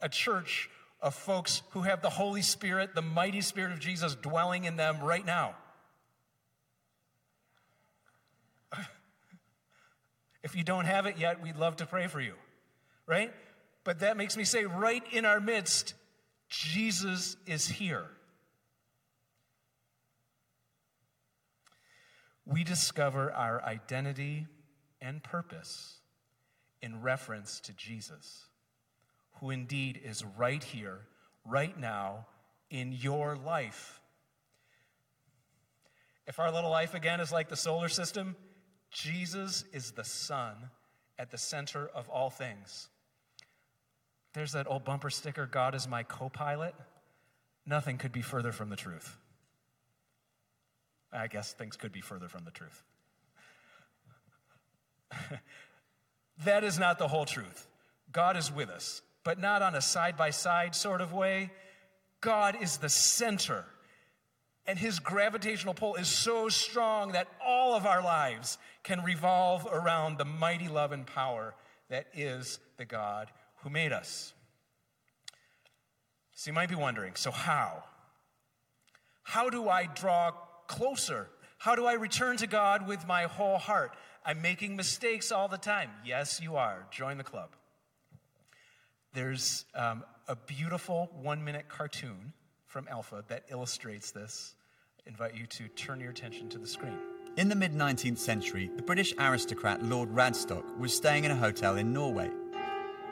a 0.00 0.08
church 0.08 0.68
of 1.00 1.14
folks 1.14 1.62
who 1.70 1.82
have 1.82 2.02
the 2.02 2.10
Holy 2.10 2.42
Spirit, 2.42 2.94
the 2.94 3.02
mighty 3.02 3.40
Spirit 3.40 3.72
of 3.72 3.78
Jesus 3.78 4.14
dwelling 4.14 4.64
in 4.64 4.76
them 4.76 5.00
right 5.00 5.24
now? 5.24 5.54
If 10.42 10.54
you 10.54 10.62
don't 10.62 10.84
have 10.84 11.06
it 11.06 11.16
yet, 11.16 11.42
we'd 11.42 11.56
love 11.56 11.76
to 11.76 11.86
pray 11.86 12.06
for 12.06 12.20
you, 12.20 12.34
right? 13.06 13.32
But 13.82 14.00
that 14.00 14.18
makes 14.18 14.36
me 14.36 14.44
say, 14.44 14.66
right 14.66 15.02
in 15.10 15.24
our 15.24 15.40
midst, 15.40 15.94
Jesus 16.56 17.36
is 17.46 17.66
here. 17.66 18.08
we 22.46 22.64
discover 22.64 23.32
our 23.32 23.62
identity 23.62 24.46
and 25.00 25.22
purpose 25.22 25.98
in 26.82 27.00
reference 27.00 27.60
to 27.60 27.72
Jesus, 27.72 28.46
who 29.40 29.50
indeed 29.50 30.00
is 30.02 30.24
right 30.36 30.62
here, 30.62 31.00
right 31.44 31.78
now, 31.78 32.26
in 32.70 32.92
your 32.92 33.36
life. 33.36 34.00
If 36.26 36.38
our 36.38 36.52
little 36.52 36.70
life 36.70 36.94
again 36.94 37.20
is 37.20 37.32
like 37.32 37.48
the 37.48 37.56
solar 37.56 37.88
system, 37.88 38.36
Jesus 38.90 39.64
is 39.72 39.92
the 39.92 40.04
sun 40.04 40.70
at 41.18 41.30
the 41.30 41.38
center 41.38 41.88
of 41.94 42.08
all 42.08 42.30
things. 42.30 42.88
There's 44.34 44.52
that 44.52 44.66
old 44.68 44.84
bumper 44.84 45.10
sticker 45.10 45.46
God 45.46 45.74
is 45.74 45.88
my 45.88 46.02
co 46.02 46.28
pilot. 46.28 46.74
Nothing 47.66 47.96
could 47.96 48.12
be 48.12 48.20
further 48.20 48.52
from 48.52 48.68
the 48.68 48.76
truth. 48.76 49.16
I 51.12 51.28
guess 51.28 51.52
things 51.52 51.76
could 51.76 51.92
be 51.92 52.00
further 52.00 52.28
from 52.28 52.44
the 52.44 52.50
truth. 52.50 52.82
that 56.44 56.64
is 56.64 56.78
not 56.78 56.98
the 56.98 57.08
whole 57.08 57.24
truth. 57.24 57.68
God 58.12 58.36
is 58.36 58.52
with 58.52 58.68
us, 58.68 59.00
but 59.22 59.40
not 59.40 59.62
on 59.62 59.76
a 59.76 59.80
side 59.80 60.16
by 60.16 60.30
side 60.30 60.74
sort 60.74 61.00
of 61.00 61.12
way. 61.12 61.52
God 62.20 62.56
is 62.60 62.78
the 62.78 62.88
center, 62.88 63.64
and 64.66 64.78
his 64.78 64.98
gravitational 64.98 65.74
pull 65.74 65.94
is 65.94 66.08
so 66.08 66.48
strong 66.48 67.12
that 67.12 67.28
all 67.44 67.74
of 67.74 67.86
our 67.86 68.02
lives 68.02 68.58
can 68.82 69.04
revolve 69.04 69.66
around 69.70 70.18
the 70.18 70.24
mighty 70.24 70.68
love 70.68 70.90
and 70.90 71.06
power 71.06 71.54
that 71.88 72.08
is 72.14 72.58
the 72.76 72.84
God 72.84 73.30
who 73.64 73.70
made 73.70 73.92
us. 73.92 74.34
So 76.34 76.50
you 76.50 76.54
might 76.54 76.68
be 76.68 76.74
wondering 76.74 77.14
so, 77.16 77.30
how? 77.30 77.82
How 79.22 79.48
do 79.48 79.68
I 79.68 79.86
draw 79.86 80.32
closer? 80.68 81.28
How 81.58 81.74
do 81.74 81.86
I 81.86 81.94
return 81.94 82.36
to 82.36 82.46
God 82.46 82.86
with 82.86 83.06
my 83.06 83.22
whole 83.22 83.56
heart? 83.56 83.96
I'm 84.24 84.42
making 84.42 84.76
mistakes 84.76 85.32
all 85.32 85.48
the 85.48 85.58
time. 85.58 85.90
Yes, 86.04 86.40
you 86.42 86.56
are. 86.56 86.86
Join 86.90 87.16
the 87.16 87.24
club. 87.24 87.50
There's 89.14 89.64
um, 89.74 90.04
a 90.28 90.36
beautiful 90.36 91.10
one 91.22 91.42
minute 91.42 91.68
cartoon 91.68 92.34
from 92.66 92.86
Alpha 92.90 93.24
that 93.28 93.44
illustrates 93.50 94.10
this. 94.10 94.54
I 95.06 95.08
invite 95.08 95.36
you 95.36 95.46
to 95.46 95.68
turn 95.68 96.00
your 96.00 96.10
attention 96.10 96.50
to 96.50 96.58
the 96.58 96.66
screen. 96.66 96.98
In 97.38 97.48
the 97.48 97.56
mid 97.56 97.72
19th 97.72 98.18
century, 98.18 98.70
the 98.76 98.82
British 98.82 99.14
aristocrat 99.18 99.82
Lord 99.82 100.10
Radstock 100.10 100.78
was 100.78 100.94
staying 100.94 101.24
in 101.24 101.30
a 101.30 101.36
hotel 101.36 101.76
in 101.76 101.92
Norway. 101.92 102.30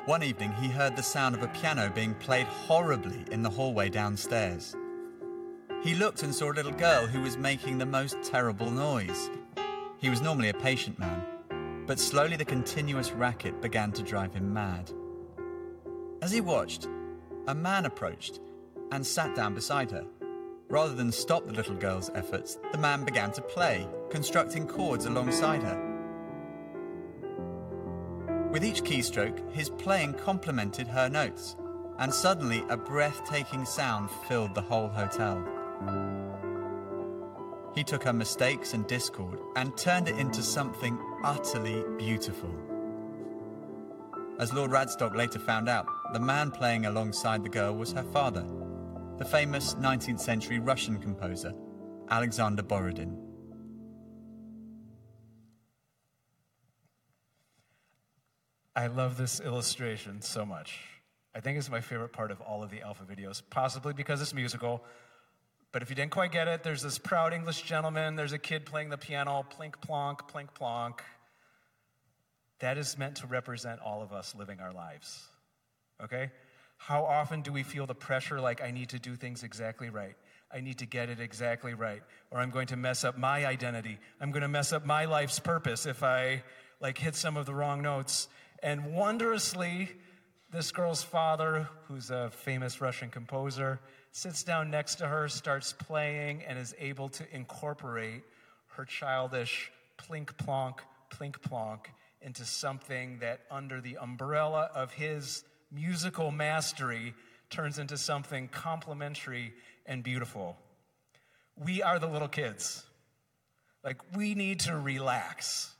One 0.06 0.24
evening, 0.24 0.50
he 0.54 0.66
heard 0.66 0.96
the 0.96 1.02
sound 1.02 1.36
of 1.36 1.44
a 1.44 1.48
piano 1.48 1.88
being 1.94 2.14
played 2.14 2.48
horribly 2.48 3.24
in 3.30 3.44
the 3.44 3.50
hallway 3.50 3.88
downstairs. 3.88 4.74
He 5.84 5.94
looked 5.94 6.24
and 6.24 6.34
saw 6.34 6.50
a 6.50 6.54
little 6.54 6.72
girl 6.72 7.06
who 7.06 7.20
was 7.20 7.36
making 7.36 7.78
the 7.78 7.86
most 7.86 8.16
terrible 8.24 8.68
noise. 8.68 9.30
He 9.98 10.10
was 10.10 10.20
normally 10.20 10.48
a 10.48 10.54
patient 10.54 10.98
man, 10.98 11.22
but 11.86 12.00
slowly 12.00 12.34
the 12.34 12.44
continuous 12.44 13.12
racket 13.12 13.62
began 13.62 13.92
to 13.92 14.02
drive 14.02 14.34
him 14.34 14.52
mad. 14.52 14.90
As 16.20 16.32
he 16.32 16.40
watched, 16.40 16.88
a 17.46 17.54
man 17.54 17.84
approached 17.84 18.40
and 18.90 19.06
sat 19.06 19.36
down 19.36 19.54
beside 19.54 19.92
her. 19.92 20.04
Rather 20.68 20.96
than 20.96 21.12
stop 21.12 21.46
the 21.46 21.52
little 21.52 21.76
girl's 21.76 22.10
efforts, 22.16 22.58
the 22.72 22.78
man 22.78 23.04
began 23.04 23.30
to 23.30 23.42
play, 23.42 23.86
constructing 24.10 24.66
chords 24.66 25.06
alongside 25.06 25.62
her. 25.62 25.91
With 28.52 28.66
each 28.66 28.84
keystroke, 28.84 29.50
his 29.54 29.70
playing 29.70 30.12
complemented 30.12 30.86
her 30.86 31.08
notes, 31.08 31.56
and 31.98 32.12
suddenly 32.12 32.62
a 32.68 32.76
breathtaking 32.76 33.64
sound 33.64 34.10
filled 34.28 34.54
the 34.54 34.60
whole 34.60 34.88
hotel. 34.88 35.42
He 37.74 37.82
took 37.82 38.02
her 38.04 38.12
mistakes 38.12 38.74
and 38.74 38.86
discord 38.86 39.38
and 39.56 39.74
turned 39.78 40.06
it 40.06 40.18
into 40.18 40.42
something 40.42 40.98
utterly 41.24 41.82
beautiful. 41.96 42.54
As 44.38 44.52
Lord 44.52 44.70
Radstock 44.70 45.16
later 45.16 45.38
found 45.38 45.70
out, 45.70 45.86
the 46.12 46.20
man 46.20 46.50
playing 46.50 46.84
alongside 46.84 47.42
the 47.42 47.48
girl 47.48 47.74
was 47.74 47.92
her 47.92 48.02
father, 48.02 48.44
the 49.16 49.24
famous 49.24 49.76
19th 49.76 50.20
century 50.20 50.58
Russian 50.58 50.98
composer, 50.98 51.54
Alexander 52.10 52.62
Borodin. 52.62 53.16
I 58.74 58.86
love 58.86 59.18
this 59.18 59.38
illustration 59.40 60.22
so 60.22 60.46
much. 60.46 60.78
I 61.34 61.40
think 61.40 61.58
it's 61.58 61.70
my 61.70 61.80
favorite 61.80 62.12
part 62.12 62.30
of 62.30 62.40
all 62.40 62.62
of 62.62 62.70
the 62.70 62.80
Alpha 62.80 63.04
videos, 63.04 63.42
possibly 63.50 63.92
because 63.92 64.22
it's 64.22 64.32
musical, 64.32 64.82
but 65.72 65.82
if 65.82 65.88
you 65.88 65.96
didn't 65.96 66.12
quite 66.12 66.32
get 66.32 66.48
it, 66.48 66.62
there's 66.62 66.82
this 66.82 66.98
proud 66.98 67.32
English 67.32 67.62
gentleman, 67.62 68.16
there's 68.16 68.32
a 68.32 68.38
kid 68.38 68.66
playing 68.66 68.90
the 68.90 68.98
piano, 68.98 69.44
plink 69.58 69.80
plonk, 69.80 70.30
plink 70.30 70.54
plonk. 70.54 71.02
That 72.60 72.78
is 72.78 72.96
meant 72.96 73.16
to 73.16 73.26
represent 73.26 73.80
all 73.80 74.02
of 74.02 74.12
us 74.12 74.34
living 74.34 74.60
our 74.60 74.72
lives. 74.72 75.22
Okay? 76.02 76.30
How 76.76 77.04
often 77.04 77.42
do 77.42 77.52
we 77.52 77.62
feel 77.62 77.86
the 77.86 77.94
pressure 77.94 78.40
like 78.40 78.62
I 78.62 78.70
need 78.70 78.90
to 78.90 78.98
do 78.98 79.16
things 79.16 79.42
exactly 79.42 79.88
right? 79.88 80.14
I 80.54 80.60
need 80.60 80.78
to 80.78 80.86
get 80.86 81.08
it 81.08 81.20
exactly 81.20 81.72
right, 81.72 82.02
or 82.30 82.40
I'm 82.40 82.50
going 82.50 82.66
to 82.66 82.76
mess 82.76 83.04
up 83.04 83.16
my 83.16 83.46
identity. 83.46 83.98
I'm 84.20 84.30
going 84.30 84.42
to 84.42 84.48
mess 84.48 84.72
up 84.72 84.84
my 84.84 85.06
life's 85.06 85.38
purpose 85.38 85.86
if 85.86 86.02
I 86.02 86.42
like 86.80 86.98
hit 86.98 87.14
some 87.14 87.38
of 87.38 87.46
the 87.46 87.54
wrong 87.54 87.80
notes. 87.80 88.28
And 88.62 88.94
wondrously, 88.94 89.90
this 90.52 90.70
girl's 90.70 91.02
father, 91.02 91.68
who's 91.88 92.10
a 92.10 92.30
famous 92.30 92.80
Russian 92.80 93.10
composer, 93.10 93.80
sits 94.12 94.44
down 94.44 94.70
next 94.70 94.96
to 94.96 95.08
her, 95.08 95.28
starts 95.28 95.72
playing, 95.72 96.42
and 96.42 96.58
is 96.58 96.74
able 96.78 97.08
to 97.08 97.24
incorporate 97.34 98.22
her 98.76 98.84
childish 98.84 99.72
plink 99.98 100.36
plonk 100.36 100.80
plink 101.10 101.40
plonk 101.42 101.90
into 102.20 102.44
something 102.44 103.18
that, 103.18 103.40
under 103.50 103.80
the 103.80 103.96
umbrella 103.98 104.70
of 104.74 104.92
his 104.92 105.44
musical 105.70 106.30
mastery, 106.30 107.14
turns 107.50 107.78
into 107.78 107.96
something 107.96 108.48
complementary 108.48 109.52
and 109.86 110.02
beautiful. 110.02 110.56
We 111.56 111.82
are 111.82 111.98
the 111.98 112.06
little 112.06 112.28
kids. 112.28 112.84
Like, 113.82 113.98
we 114.14 114.34
need 114.34 114.60
to 114.60 114.76
relax. 114.76 115.71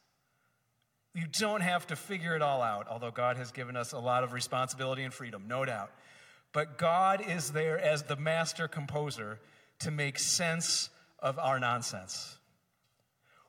You 1.15 1.27
don't 1.27 1.61
have 1.61 1.87
to 1.89 1.97
figure 1.97 2.35
it 2.35 2.43
all 2.43 2.63
out, 2.63 2.89
although 2.89 3.11
God 3.11 3.37
has 3.37 3.53
given 3.53 3.77
us 3.77 3.93
a 3.93 3.99
lot 3.99 4.25
of 4.25 4.33
responsibility 4.33 5.03
and 5.03 5.13
freedom, 5.13 5.45
no 5.47 5.65
doubt. 5.65 5.91
But 6.53 6.79
God 6.79 7.23
is 7.27 7.53
there 7.53 7.79
as 7.79 8.05
the 8.05 8.17
master 8.17 8.69
composer 8.69 9.41
to 9.81 9.91
make 9.91 10.19
sense 10.19 10.91
of 11.19 11.39
our 11.39 11.59
nonsense, 11.61 12.39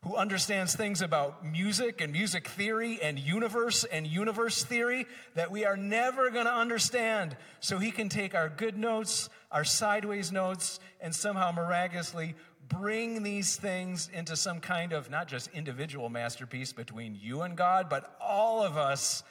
who 0.03 0.15
understands 0.15 0.75
things 0.75 1.01
about 1.01 1.46
music 1.46 2.01
and 2.01 2.12
music 2.12 2.48
theory 2.48 3.00
and 3.01 3.17
universe 3.17 3.86
and 3.86 4.05
universe 4.05 4.63
theory 4.63 5.05
that 5.36 5.50
we 5.50 5.63
are 5.63 5.77
never 5.77 6.29
going 6.32 6.46
to 6.46 6.53
understand. 6.53 7.38
So 7.62 7.77
he 7.77 7.91
can 7.91 8.10
take 8.10 8.36
our 8.36 8.50
good 8.50 8.77
notes, 8.77 9.29
our 9.51 9.63
sideways 9.63 10.32
notes, 10.32 10.79
and 11.00 11.15
somehow 11.15 11.51
miraculously 11.51 12.36
bring 12.80 13.24
these 13.24 13.56
things 13.56 14.10
into 14.13 14.36
some 14.36 14.60
kind 14.60 14.94
of 14.94 15.10
not 15.10 15.27
just 15.27 15.50
individual 15.53 16.10
masterpiece 16.10 16.74
between 16.74 17.18
you 17.20 17.42
and 17.42 17.56
God, 17.56 17.89
but 17.89 18.15
all 18.20 18.63
of 18.63 18.77
us 18.77 19.24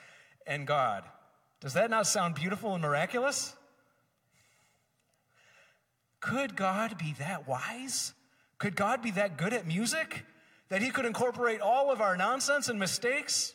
and 0.47 0.67
God. 0.67 1.05
Does 1.61 1.75
that 1.75 1.91
not 1.91 2.07
sound 2.07 2.35
beautiful 2.35 2.75
and 2.75 2.83
miraculous? 2.83 3.55
Could 6.21 6.57
God 6.57 6.99
be 6.99 7.15
that 7.19 7.49
wise? 7.49 8.15
Could 8.59 8.77
God 8.77 9.03
be 9.03 9.11
that 9.13 9.37
good 9.37 9.53
at 9.53 9.67
music 9.67 10.25
that 10.69 10.83
he 10.83 10.91
could 10.91 11.05
incorporate 11.05 11.61
all 11.61 11.91
of 11.91 12.01
our 12.01 12.17
nonsense 12.17 12.69
and 12.69 12.79
mistakes? 12.79 13.55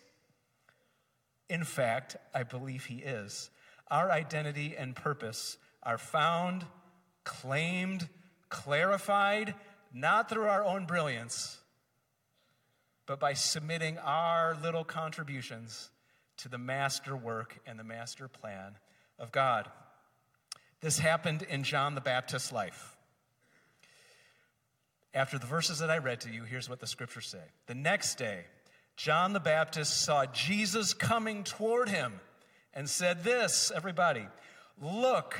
In 1.50 1.64
fact, 1.64 2.18
I 2.34 2.44
believe 2.44 2.86
he 2.86 2.98
is. 2.98 3.50
Our 3.90 4.12
identity 4.12 4.76
and 4.78 4.96
purpose 4.96 5.58
are 5.82 5.98
found, 5.98 6.66
claimed, 7.24 8.10
clarified, 8.50 9.56
not 9.94 10.30
through 10.30 10.46
our 10.46 10.64
own 10.64 10.86
brilliance, 10.86 11.58
but 13.06 13.20
by 13.20 13.34
submitting 13.34 13.98
our 14.00 14.58
little 14.62 14.84
contributions 14.84 15.90
to 16.38 16.50
the 16.50 16.58
master 16.58 17.16
work 17.16 17.60
and 17.66 17.80
the 17.80 17.84
master 17.84 18.28
plan 18.28 18.76
of 19.18 19.32
God. 19.32 19.70
This 20.82 21.00
happened 21.00 21.42
in 21.44 21.64
John 21.64 21.96
the 21.96 22.02
Baptist's 22.02 22.52
life. 22.52 22.96
After 25.14 25.40
the 25.40 25.48
verses 25.48 25.80
that 25.80 25.90
I 25.90 25.98
read 25.98 26.22
to 26.22 26.30
you, 26.30 26.44
here's 26.44 26.70
what 26.70 26.80
the 26.80 26.86
scriptures 26.86 27.28
say. 27.28 27.44
The 27.66 27.74
next 27.74 28.16
day, 28.16 28.46
John 28.98 29.34
the 29.34 29.40
Baptist 29.40 30.02
saw 30.02 30.26
Jesus 30.26 30.94
coming 30.94 31.44
toward 31.44 31.90
him 31.90 32.20
and 32.74 32.88
said, 32.90 33.24
This, 33.24 33.72
everybody, 33.76 34.28
look, 34.80 35.36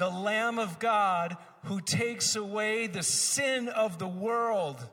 the 0.00 0.08
Lamb 0.08 0.58
of 0.58 0.78
God 0.78 1.36
who 1.64 1.78
takes 1.78 2.34
away 2.34 2.86
the 2.86 3.02
sin 3.02 3.68
of 3.68 3.98
the 3.98 4.08
world. 4.08 4.88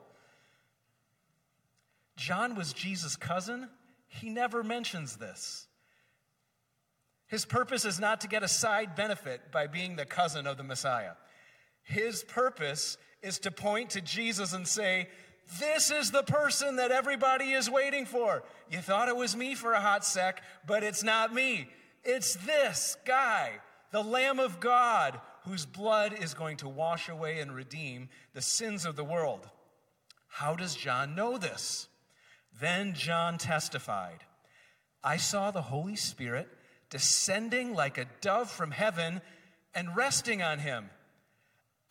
John 2.17 2.55
was 2.55 2.73
Jesus' 2.73 3.15
cousin. 3.15 3.69
He 4.09 4.29
never 4.29 4.63
mentions 4.63 5.15
this. 5.15 5.67
His 7.27 7.45
purpose 7.45 7.85
is 7.85 8.01
not 8.01 8.19
to 8.21 8.27
get 8.27 8.43
a 8.43 8.49
side 8.49 8.97
benefit 8.97 9.49
by 9.49 9.67
being 9.67 9.95
the 9.95 10.05
cousin 10.05 10.45
of 10.45 10.57
the 10.57 10.63
Messiah. 10.63 11.13
His 11.83 12.25
purpose 12.25 12.97
is 13.21 13.39
to 13.39 13.51
point 13.51 13.91
to 13.91 14.01
Jesus 14.01 14.51
and 14.51 14.67
say, 14.67 15.07
This 15.57 15.89
is 15.89 16.11
the 16.11 16.23
person 16.23 16.75
that 16.75 16.91
everybody 16.91 17.51
is 17.51 17.69
waiting 17.69 18.05
for. 18.05 18.43
You 18.69 18.79
thought 18.79 19.07
it 19.07 19.15
was 19.15 19.37
me 19.37 19.55
for 19.55 19.71
a 19.71 19.79
hot 19.79 20.03
sec, 20.03 20.43
but 20.65 20.83
it's 20.83 21.01
not 21.01 21.33
me. 21.33 21.69
It's 22.03 22.35
this 22.35 22.97
guy, 23.05 23.59
the 23.97 24.03
Lamb 24.03 24.37
of 24.37 24.59
God, 24.59 25.19
whose 25.45 25.65
blood 25.65 26.13
is 26.13 26.35
going 26.35 26.57
to 26.57 26.69
wash 26.69 27.09
away 27.09 27.39
and 27.39 27.51
redeem 27.51 28.09
the 28.35 28.43
sins 28.43 28.85
of 28.85 28.95
the 28.95 29.03
world. 29.03 29.49
How 30.27 30.55
does 30.55 30.75
John 30.75 31.15
know 31.15 31.39
this? 31.39 31.87
Then 32.61 32.93
John 32.93 33.39
testified 33.39 34.19
I 35.03 35.17
saw 35.17 35.49
the 35.49 35.63
Holy 35.63 35.95
Spirit 35.95 36.47
descending 36.91 37.73
like 37.73 37.97
a 37.97 38.05
dove 38.21 38.51
from 38.51 38.69
heaven 38.69 39.19
and 39.73 39.95
resting 39.95 40.43
on 40.43 40.59
him. 40.59 40.91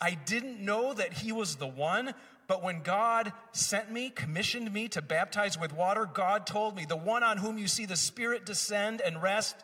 I 0.00 0.14
didn't 0.14 0.64
know 0.64 0.94
that 0.94 1.14
he 1.14 1.32
was 1.32 1.56
the 1.56 1.66
one, 1.66 2.14
but 2.46 2.62
when 2.62 2.82
God 2.82 3.32
sent 3.50 3.90
me, 3.90 4.10
commissioned 4.10 4.72
me 4.72 4.86
to 4.88 5.02
baptize 5.02 5.58
with 5.58 5.74
water, 5.74 6.06
God 6.06 6.46
told 6.46 6.76
me, 6.76 6.84
The 6.84 6.96
one 6.96 7.24
on 7.24 7.38
whom 7.38 7.58
you 7.58 7.66
see 7.66 7.84
the 7.84 7.96
Spirit 7.96 8.46
descend 8.46 9.00
and 9.00 9.20
rest 9.20 9.56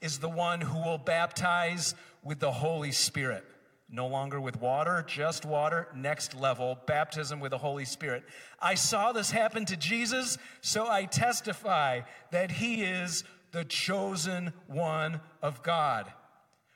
is 0.00 0.18
the 0.18 0.28
one 0.28 0.60
who 0.60 0.78
will 0.82 0.98
baptize 0.98 1.94
with 2.22 2.40
the 2.40 2.52
Holy 2.52 2.92
Spirit. 2.92 3.44
No 3.92 4.06
longer 4.06 4.40
with 4.40 4.60
water, 4.60 5.04
just 5.06 5.44
water, 5.44 5.88
next 5.94 6.34
level, 6.34 6.78
baptism 6.86 7.40
with 7.40 7.50
the 7.50 7.58
Holy 7.58 7.84
Spirit. 7.84 8.22
I 8.60 8.74
saw 8.74 9.12
this 9.12 9.32
happen 9.32 9.64
to 9.66 9.76
Jesus, 9.76 10.38
so 10.60 10.88
I 10.88 11.06
testify 11.06 12.02
that 12.30 12.52
he 12.52 12.82
is 12.82 13.24
the 13.50 13.64
chosen 13.64 14.52
one 14.68 15.20
of 15.42 15.62
God. 15.62 16.12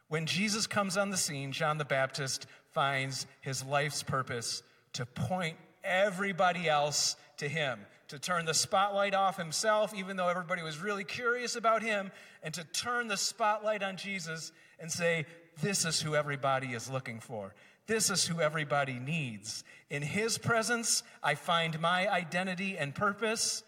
When 0.09 0.27
Jesus 0.27 0.67
comes 0.67 0.97
on 0.97 1.11
the 1.11 1.17
scene, 1.17 1.53
John 1.53 1.79
the 1.79 1.85
Baptist 1.85 2.47
finds 2.73 3.27
his 3.41 3.65
life's 3.65 4.03
purpose 4.03 4.63
to 4.95 5.07
point 5.07 5.57
everybody 5.85 6.69
else 6.69 7.17
to 7.37 7.49
him, 7.49 7.81
to 8.09 8.19
turn 8.19 8.45
the 8.45 8.55
spotlight 8.55 9.15
off 9.15 9.37
himself, 9.37 9.95
even 9.95 10.17
though 10.17 10.29
everybody 10.29 10.63
was 10.63 10.79
really 10.79 11.05
curious 11.05 11.57
about 11.57 11.83
him, 11.83 12.11
and 12.43 12.53
to 12.55 12.65
turn 12.65 13.09
the 13.09 13.17
spotlight 13.17 13.83
on 13.83 13.97
Jesus 13.97 14.53
and 14.79 14.91
say, 14.91 15.27
This 15.63 15.85
is 15.85 16.01
who 16.01 16.15
everybody 16.15 16.69
is 16.69 16.91
looking 16.91 17.21
for. 17.21 17.55
This 17.87 18.11
is 18.11 18.27
who 18.27 18.41
everybody 18.41 18.99
needs. 18.99 19.63
In 19.91 20.03
his 20.03 20.39
presence, 20.39 21.03
I 21.23 21.35
find 21.35 21.81
my 21.81 22.09
identity 22.09 22.79
and 22.79 22.95
purpose. 22.95 23.63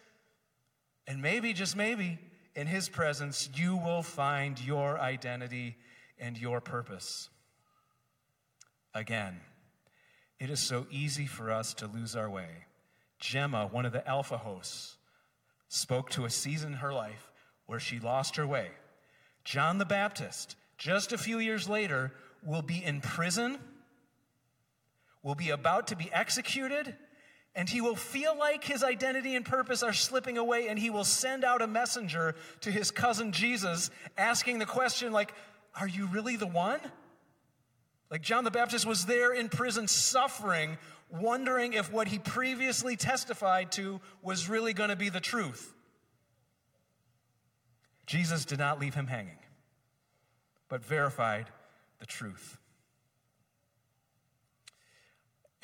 And 1.07 1.23
maybe, 1.23 1.53
just 1.53 1.77
maybe, 1.77 2.19
in 2.57 2.67
His 2.67 2.89
presence, 2.89 3.51
you 3.55 3.77
will 3.77 4.03
find 4.03 4.59
your 4.59 4.99
identity 4.99 5.77
and 6.19 6.39
your 6.39 6.61
purpose. 6.61 7.29
Again, 8.95 9.41
it 10.41 10.49
is 10.49 10.59
so 10.59 10.87
easy 10.91 11.27
for 11.27 11.51
us 11.51 11.75
to 11.75 11.87
lose 11.87 12.17
our 12.17 12.31
way. 12.31 12.66
Gemma, 13.19 13.69
one 13.71 13.87
of 13.87 13.93
the 13.93 14.07
Alpha 14.07 14.39
hosts, 14.39 14.97
spoke 15.69 16.11
to 16.11 16.25
a 16.25 16.31
season 16.31 16.73
in 16.73 16.79
her 16.79 16.93
life 16.93 17.31
where 17.67 17.81
she 17.81 17.99
lost 17.99 18.37
her 18.37 18.47
way. 18.47 18.71
John 19.45 19.79
the 19.79 19.85
Baptist, 19.85 20.57
just 20.79 21.13
a 21.13 21.19
few 21.19 21.39
years 21.39 21.69
later, 21.69 22.13
will 22.45 22.63
be 22.63 22.83
in 22.83 23.01
prison, 23.01 23.59
will 25.23 25.35
be 25.35 25.51
about 25.51 25.89
to 25.89 25.97
be 25.97 26.11
executed, 26.13 26.95
and 27.57 27.69
he 27.71 27.81
will 27.81 27.97
feel 27.97 28.37
like 28.39 28.63
his 28.63 28.85
identity 28.85 29.35
and 29.35 29.45
purpose 29.45 29.83
are 29.83 29.95
slipping 29.95 30.37
away 30.37 30.69
and 30.69 30.79
he 30.79 30.91
will 30.91 31.05
send 31.05 31.43
out 31.43 31.63
a 31.63 31.67
messenger 31.67 32.35
to 32.61 32.71
his 32.71 32.91
cousin 32.91 33.33
Jesus 33.33 33.91
asking 34.19 34.59
the 34.59 34.67
question 34.67 35.11
like 35.11 35.33
are 35.75 35.89
you 35.89 36.07
really 36.07 36.37
the 36.37 36.47
one 36.47 36.81
like 38.11 38.21
John 38.21 38.45
the 38.45 38.51
Baptist 38.51 38.87
was 38.87 39.07
there 39.07 39.33
in 39.33 39.49
prison 39.49 39.89
suffering 39.89 40.77
wondering 41.11 41.73
if 41.73 41.93
what 41.93 42.09
he 42.09 42.19
previously 42.19 42.97
testified 42.97 43.73
to 43.73 44.01
was 44.23 44.49
really 44.49 44.73
going 44.73 44.91
to 44.91 44.97
be 44.97 45.09
the 45.09 45.21
truth 45.21 45.73
Jesus 48.07 48.45
did 48.45 48.59
not 48.59 48.81
leave 48.81 48.95
him 48.95 49.07
hanging 49.07 49.39
but 50.69 50.85
verified 50.85 51.47
the 52.01 52.07
truth 52.07 52.59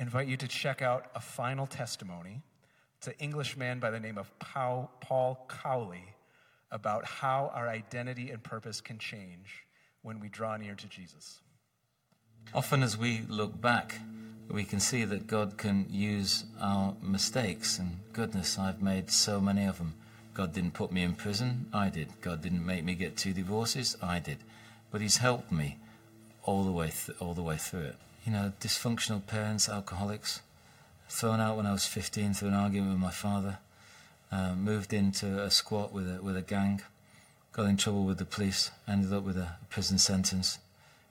I 0.03 0.05
invite 0.05 0.27
you 0.27 0.37
to 0.39 0.49
check 0.49 0.83
out 0.83 1.07
a 1.15 1.21
final 1.21 1.65
testimony. 1.65 2.43
An 3.07 3.13
Englishman 3.21 3.79
by 3.79 3.91
the 3.91 4.01
name 4.01 4.19
of 4.19 4.33
Paul 4.41 5.47
Cowley 5.49 6.05
about 6.73 7.05
how 7.05 7.53
our 7.55 7.69
identity 7.69 8.31
and 8.31 8.43
purpose 8.43 8.81
can 8.81 8.99
change 8.99 9.65
when 10.03 10.19
we 10.19 10.29
draw 10.29 10.57
near 10.57 10.75
to 10.75 10.89
Jesus. 10.89 11.41
Often, 12.53 12.83
as 12.83 12.97
we 12.97 13.23
look 13.29 13.61
back, 13.61 13.95
we 14.51 14.65
can 14.65 14.81
see 14.81 15.05
that 15.05 15.27
God 15.27 15.57
can 15.57 15.87
use 15.91 16.45
our 16.61 16.95
mistakes. 17.03 17.79
And 17.79 17.99
goodness, 18.13 18.59
I've 18.59 18.83
made 18.83 19.11
so 19.11 19.41
many 19.41 19.65
of 19.65 19.79
them. 19.79 19.95
God 20.35 20.53
didn't 20.53 20.73
put 20.73 20.93
me 20.93 21.03
in 21.03 21.15
prison, 21.15 21.67
I 21.73 21.91
did. 21.91 22.09
God 22.21 22.43
didn't 22.43 22.65
make 22.65 22.85
me 22.85 22.95
get 22.95 23.17
two 23.17 23.33
divorces, 23.33 23.97
I 24.03 24.19
did. 24.19 24.39
But 24.91 25.03
He's 25.03 25.19
helped 25.19 25.53
me 25.53 25.79
all 26.45 26.65
the 26.65 26.73
way, 26.73 26.91
th- 26.91 27.19
all 27.21 27.35
the 27.35 27.43
way 27.43 27.57
through 27.57 27.83
it. 27.83 27.97
You 28.25 28.33
know, 28.33 28.53
dysfunctional 28.61 29.27
parents, 29.27 29.69
alcoholics, 29.69 30.41
thrown 31.09 31.41
out 31.41 31.57
when 31.57 31.67
I 31.67 31.73
was 31.73 31.85
15 31.85 32.35
through 32.35 32.49
an 32.49 32.55
argument 32.55 32.93
with 32.93 33.01
my 33.01 33.11
father, 33.11 33.59
uh, 34.31 34.55
moved 34.55 34.93
into 34.93 35.43
a 35.43 35.51
squat 35.51 35.93
with 35.93 36.09
a, 36.09 36.23
with 36.23 36.37
a 36.37 36.43
gang, 36.43 36.81
got 37.53 37.67
in 37.67 37.77
trouble 37.77 38.05
with 38.05 38.19
the 38.19 38.25
police, 38.25 38.71
ended 38.89 39.13
up 39.13 39.25
with 39.25 39.37
a 39.37 39.57
prison 39.69 39.99
sentence, 39.99 40.59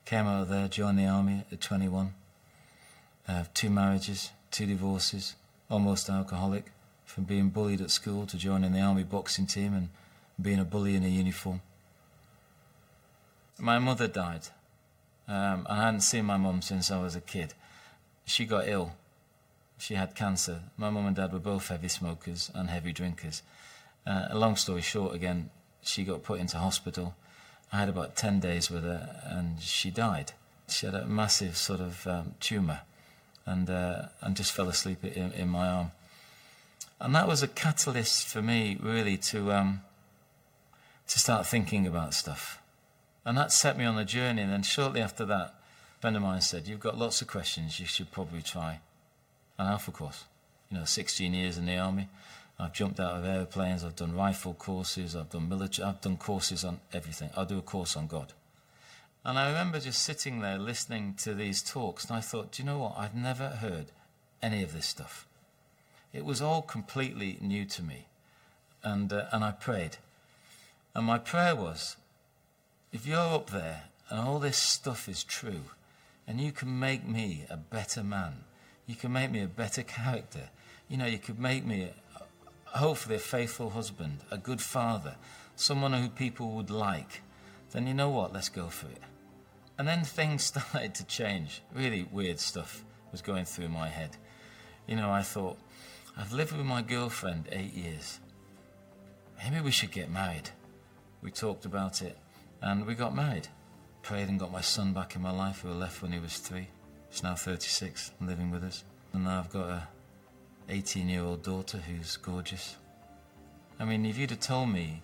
came 0.05 0.25
out 0.25 0.41
of 0.41 0.49
there, 0.49 0.67
joined 0.67 0.97
the 0.97 1.05
army 1.05 1.43
at 1.51 1.61
21, 1.61 2.13
uh, 3.27 3.43
two 3.53 3.69
marriages, 3.69 4.31
two 4.49 4.65
divorces, 4.65 5.35
almost 5.69 6.09
alcoholic, 6.09 6.71
from 7.05 7.23
being 7.25 7.49
bullied 7.49 7.81
at 7.81 7.91
school 7.91 8.25
to 8.25 8.37
joining 8.37 8.71
the 8.73 8.79
army 8.79 9.03
boxing 9.03 9.45
team 9.45 9.73
and 9.73 9.89
being 10.41 10.59
a 10.59 10.65
bully 10.65 10.95
in 10.95 11.03
a 11.03 11.07
uniform. 11.07 11.61
My 13.59 13.79
mother 13.79 14.07
died. 14.07 14.47
Um, 15.27 15.67
I 15.69 15.83
hadn't 15.83 16.01
seen 16.01 16.25
my 16.25 16.37
mum 16.37 16.61
since 16.61 16.89
I 16.89 17.01
was 17.01 17.15
a 17.15 17.21
kid. 17.21 17.53
She 18.25 18.45
got 18.45 18.67
ill. 18.67 18.93
She 19.77 19.95
had 19.95 20.15
cancer. 20.15 20.61
My 20.77 20.89
mum 20.89 21.05
and 21.05 21.15
dad 21.15 21.33
were 21.33 21.39
both 21.39 21.67
heavy 21.67 21.87
smokers 21.87 22.51
and 22.53 22.69
heavy 22.69 22.91
drinkers. 22.91 23.43
Uh, 24.05 24.27
a 24.29 24.37
long 24.37 24.55
story 24.55 24.81
short, 24.81 25.13
again, 25.13 25.49
she 25.81 26.03
got 26.03 26.23
put 26.23 26.39
into 26.39 26.57
hospital. 26.57 27.15
I 27.71 27.79
had 27.79 27.89
about 27.89 28.15
10 28.15 28.39
days 28.39 28.69
with 28.69 28.83
her 28.83 29.21
and 29.25 29.61
she 29.61 29.91
died. 29.91 30.33
She 30.67 30.85
had 30.85 30.95
a 30.95 31.05
massive 31.05 31.55
sort 31.57 31.79
of 31.79 32.07
um, 32.07 32.35
tumour 32.39 32.81
and, 33.45 33.69
uh, 33.69 34.03
and 34.21 34.35
just 34.35 34.51
fell 34.51 34.69
asleep 34.69 35.03
in, 35.03 35.31
in, 35.31 35.49
my 35.49 35.67
arm. 35.67 35.91
And 36.99 37.15
that 37.15 37.27
was 37.27 37.41
a 37.41 37.47
catalyst 37.47 38.27
for 38.27 38.41
me, 38.41 38.77
really, 38.79 39.17
to, 39.17 39.51
um, 39.51 39.81
to 41.07 41.19
start 41.19 41.47
thinking 41.47 41.87
about 41.87 42.13
stuff. 42.13 42.61
And 43.25 43.37
that 43.37 43.51
set 43.51 43.77
me 43.77 43.85
on 43.85 43.97
a 43.97 44.05
journey. 44.05 44.41
And 44.41 44.51
then 44.51 44.63
shortly 44.63 45.01
after 45.01 45.25
that, 45.25 45.55
a 45.97 46.01
friend 46.01 46.15
of 46.15 46.21
mine 46.21 46.41
said, 46.41 46.67
You've 46.67 46.79
got 46.79 46.97
lots 46.97 47.21
of 47.21 47.27
questions, 47.27 47.79
you 47.79 47.85
should 47.85 48.11
probably 48.11 48.41
try 48.41 48.79
an 49.57 49.67
Alpha 49.67 49.91
course. 49.91 50.25
You 50.69 50.79
know, 50.79 50.85
16 50.85 51.33
years 51.33 51.57
in 51.57 51.65
the 51.65 51.77
army. 51.77 52.07
I've 52.59 52.73
jumped 52.73 52.99
out 52.99 53.15
of 53.17 53.25
airplanes, 53.25 53.83
I've 53.83 53.95
done 53.95 54.15
rifle 54.15 54.53
courses, 54.53 55.15
I've 55.15 55.31
done 55.31 55.49
military, 55.49 55.87
I've 55.87 55.99
done 55.99 56.17
courses 56.17 56.63
on 56.63 56.79
everything. 56.93 57.31
I'll 57.35 57.45
do 57.45 57.57
a 57.57 57.61
course 57.61 57.97
on 57.97 58.05
God. 58.05 58.33
And 59.23 59.37
I 59.37 59.47
remember 59.49 59.79
just 59.79 60.01
sitting 60.01 60.39
there 60.39 60.57
listening 60.57 61.13
to 61.19 61.35
these 61.35 61.61
talks, 61.61 62.05
and 62.05 62.17
I 62.17 62.21
thought, 62.21 62.51
do 62.51 62.63
you 62.63 62.67
know 62.67 62.79
what? 62.79 62.95
I've 62.97 63.15
never 63.15 63.49
heard 63.49 63.87
any 64.41 64.63
of 64.63 64.73
this 64.73 64.87
stuff. 64.87 65.27
It 66.11 66.25
was 66.25 66.41
all 66.41 66.63
completely 66.63 67.37
new 67.39 67.65
to 67.65 67.83
me. 67.83 68.07
And, 68.83 69.13
uh, 69.13 69.25
and 69.31 69.43
I 69.43 69.51
prayed. 69.51 69.97
And 70.95 71.05
my 71.05 71.19
prayer 71.19 71.55
was 71.55 71.97
if 72.91 73.05
you're 73.05 73.19
up 73.19 73.51
there 73.51 73.83
and 74.09 74.19
all 74.19 74.39
this 74.39 74.57
stuff 74.57 75.07
is 75.07 75.23
true, 75.23 75.65
and 76.27 76.41
you 76.41 76.51
can 76.51 76.79
make 76.79 77.07
me 77.07 77.45
a 77.49 77.57
better 77.57 78.03
man, 78.03 78.43
you 78.87 78.95
can 78.95 79.13
make 79.13 79.31
me 79.31 79.41
a 79.41 79.47
better 79.47 79.83
character, 79.83 80.49
you 80.89 80.97
know, 80.97 81.05
you 81.05 81.19
could 81.19 81.39
make 81.39 81.65
me, 81.65 81.89
a, 82.15 82.77
hopefully, 82.77 83.15
a 83.15 83.19
faithful 83.19 83.69
husband, 83.69 84.19
a 84.31 84.37
good 84.37 84.61
father, 84.61 85.15
someone 85.55 85.93
who 85.93 86.09
people 86.09 86.51
would 86.51 86.69
like, 86.69 87.21
then 87.71 87.87
you 87.87 87.93
know 87.93 88.09
what? 88.09 88.33
Let's 88.33 88.49
go 88.49 88.67
for 88.67 88.87
it. 88.87 89.01
And 89.81 89.87
then 89.87 90.03
things 90.03 90.43
started 90.53 90.93
to 90.93 91.03
change. 91.05 91.63
Really 91.73 92.03
weird 92.03 92.39
stuff 92.39 92.85
was 93.11 93.23
going 93.23 93.45
through 93.45 93.69
my 93.69 93.87
head. 93.87 94.15
You 94.85 94.95
know, 94.95 95.09
I 95.09 95.23
thought, 95.23 95.57
I've 96.15 96.33
lived 96.33 96.55
with 96.55 96.67
my 96.67 96.83
girlfriend 96.83 97.49
eight 97.51 97.73
years. 97.73 98.19
Maybe 99.43 99.59
we 99.59 99.71
should 99.71 99.89
get 99.89 100.11
married. 100.11 100.51
We 101.23 101.31
talked 101.31 101.65
about 101.65 102.03
it 102.03 102.15
and 102.61 102.85
we 102.85 102.93
got 102.93 103.15
married. 103.15 103.47
Prayed 104.03 104.29
and 104.29 104.39
got 104.39 104.51
my 104.51 104.61
son 104.61 104.93
back 104.93 105.15
in 105.15 105.23
my 105.23 105.31
life 105.31 105.61
who 105.61 105.69
left 105.69 106.03
when 106.03 106.11
he 106.11 106.19
was 106.19 106.37
three. 106.37 106.67
He's 107.09 107.23
now 107.23 107.33
36 107.33 108.11
and 108.19 108.29
living 108.29 108.51
with 108.51 108.63
us. 108.63 108.83
And 109.13 109.23
now 109.23 109.39
I've 109.39 109.49
got 109.49 109.67
a 109.67 109.87
18 110.69 111.09
year 111.09 111.23
old 111.23 111.41
daughter 111.41 111.79
who's 111.79 112.17
gorgeous. 112.17 112.75
I 113.79 113.85
mean, 113.85 114.05
if 114.05 114.15
you'd 114.19 114.29
have 114.29 114.41
told 114.41 114.69
me, 114.69 115.01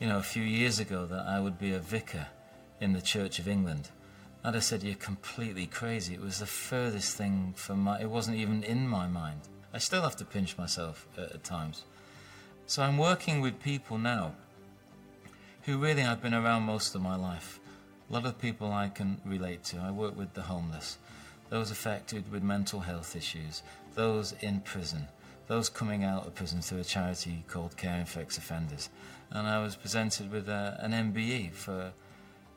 you 0.00 0.06
know, 0.08 0.16
a 0.16 0.22
few 0.22 0.42
years 0.42 0.78
ago 0.78 1.04
that 1.04 1.26
I 1.26 1.38
would 1.38 1.58
be 1.58 1.74
a 1.74 1.80
vicar 1.80 2.28
in 2.80 2.94
the 2.94 3.02
Church 3.02 3.38
of 3.38 3.46
England, 3.46 3.90
I'd 4.46 4.54
have 4.54 4.62
said, 4.62 4.84
You're 4.84 4.94
completely 4.94 5.66
crazy. 5.66 6.14
It 6.14 6.20
was 6.20 6.38
the 6.38 6.46
furthest 6.46 7.16
thing 7.16 7.52
from 7.56 7.80
my, 7.80 8.00
it 8.00 8.08
wasn't 8.08 8.36
even 8.36 8.62
in 8.62 8.86
my 8.86 9.08
mind. 9.08 9.40
I 9.74 9.78
still 9.78 10.02
have 10.02 10.14
to 10.16 10.24
pinch 10.24 10.56
myself 10.56 11.08
at, 11.18 11.32
at 11.32 11.42
times. 11.42 11.82
So 12.64 12.84
I'm 12.84 12.96
working 12.96 13.40
with 13.40 13.60
people 13.60 13.98
now 13.98 14.34
who 15.64 15.78
really 15.78 16.04
I've 16.04 16.22
been 16.22 16.32
around 16.32 16.62
most 16.62 16.94
of 16.94 17.02
my 17.02 17.16
life. 17.16 17.58
A 18.08 18.12
lot 18.12 18.24
of 18.24 18.38
people 18.38 18.72
I 18.72 18.88
can 18.88 19.20
relate 19.24 19.64
to. 19.64 19.78
I 19.78 19.90
work 19.90 20.16
with 20.16 20.34
the 20.34 20.42
homeless, 20.42 20.98
those 21.50 21.72
affected 21.72 22.30
with 22.30 22.44
mental 22.44 22.78
health 22.78 23.16
issues, 23.16 23.64
those 23.96 24.32
in 24.40 24.60
prison, 24.60 25.08
those 25.48 25.68
coming 25.68 26.04
out 26.04 26.24
of 26.24 26.36
prison 26.36 26.62
through 26.62 26.78
a 26.78 26.84
charity 26.84 27.42
called 27.48 27.76
Caring 27.76 28.04
for 28.04 28.20
Ex-Offenders. 28.20 28.90
And 29.28 29.48
I 29.48 29.60
was 29.60 29.74
presented 29.74 30.30
with 30.30 30.48
a, 30.48 30.78
an 30.80 30.92
MBE 30.92 31.50
for 31.52 31.92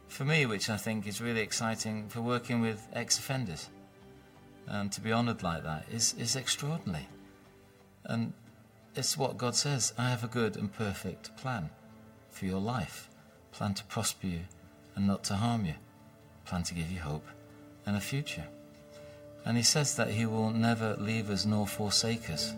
for 0.10 0.26
me, 0.26 0.46
which 0.46 0.70
I 0.70 0.76
think 0.76 1.08
is 1.08 1.22
really 1.22 1.42
exciting 1.42 2.10
for 2.10 2.22
working 2.22 2.62
with 2.62 2.86
ex-offenders. 2.94 3.70
And 4.68 4.92
to 4.92 5.02
be 5.02 5.14
honoured 5.14 5.42
like 5.42 5.64
that 5.64 5.86
is, 5.92 6.14
is 6.20 6.36
extraordinary. 6.36 7.08
And 8.04 8.34
it's 8.96 9.18
what 9.18 9.38
God 9.38 9.56
says 9.56 9.94
I 9.98 10.10
have 10.10 10.24
a 10.24 10.28
good 10.28 10.58
and 10.58 10.74
perfect 10.74 11.38
plan 11.38 11.70
for 12.30 12.46
your 12.46 12.60
life, 12.60 13.10
plan 13.52 13.74
to 13.76 13.84
prosper 13.86 14.28
you 14.28 14.42
and 14.96 15.08
not 15.08 15.24
to 15.26 15.36
harm 15.36 15.66
you, 15.66 15.76
plan 16.46 16.64
to 16.64 16.74
give 16.74 16.92
you 16.92 17.00
hope 17.00 17.26
and 17.86 17.96
a 17.96 18.02
future. 18.02 18.46
And 19.46 19.56
He 19.56 19.64
says 19.64 19.96
that 19.96 20.10
He 20.10 20.26
will 20.26 20.50
never 20.50 20.96
leave 21.00 21.30
us 21.30 21.46
nor 21.46 21.66
forsake 21.66 22.30
us. 22.30 22.54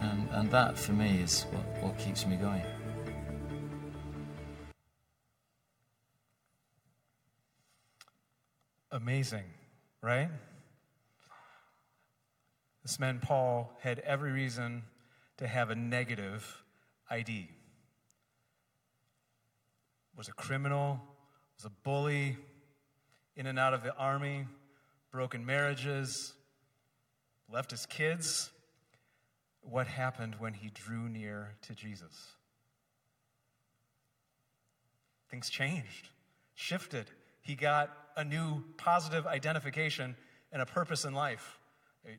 And, 0.00 0.28
and 0.32 0.50
that 0.50 0.76
for 0.76 0.92
me 0.92 1.20
is 1.22 1.44
what, 1.50 1.82
what 1.82 1.98
keeps 1.98 2.26
me 2.26 2.36
going. 2.36 2.62
Amazing, 8.92 9.44
right? 10.02 10.28
This 12.82 13.00
man, 13.00 13.20
Paul, 13.22 13.74
had 13.80 14.00
every 14.00 14.32
reason 14.32 14.82
to 15.38 15.46
have 15.46 15.70
a 15.70 15.74
negative 15.74 16.62
ID. 17.08 17.48
Was 20.14 20.28
a 20.28 20.32
criminal, 20.32 21.00
was 21.56 21.64
a 21.64 21.70
bully, 21.82 22.36
in 23.34 23.46
and 23.46 23.58
out 23.58 23.72
of 23.72 23.82
the 23.82 23.96
army, 23.96 24.44
broken 25.10 25.46
marriages, 25.46 26.34
left 27.50 27.70
his 27.70 27.86
kids. 27.86 28.50
What 29.62 29.86
happened 29.86 30.36
when 30.38 30.52
he 30.52 30.68
drew 30.68 31.08
near 31.08 31.54
to 31.62 31.74
Jesus? 31.74 32.32
Things 35.30 35.48
changed, 35.48 36.10
shifted. 36.54 37.06
He 37.42 37.54
got 37.54 37.90
a 38.16 38.24
new 38.24 38.62
positive 38.76 39.26
identification 39.26 40.16
and 40.52 40.62
a 40.62 40.66
purpose 40.66 41.04
in 41.04 41.14
life. 41.14 41.58
A 42.06 42.16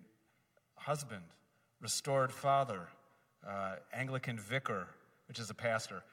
husband, 0.75 1.23
restored 1.81 2.31
father, 2.31 2.87
uh, 3.47 3.75
Anglican 3.93 4.37
vicar, 4.37 4.87
which 5.27 5.39
is 5.39 5.49
a 5.49 5.53
pastor. 5.53 6.03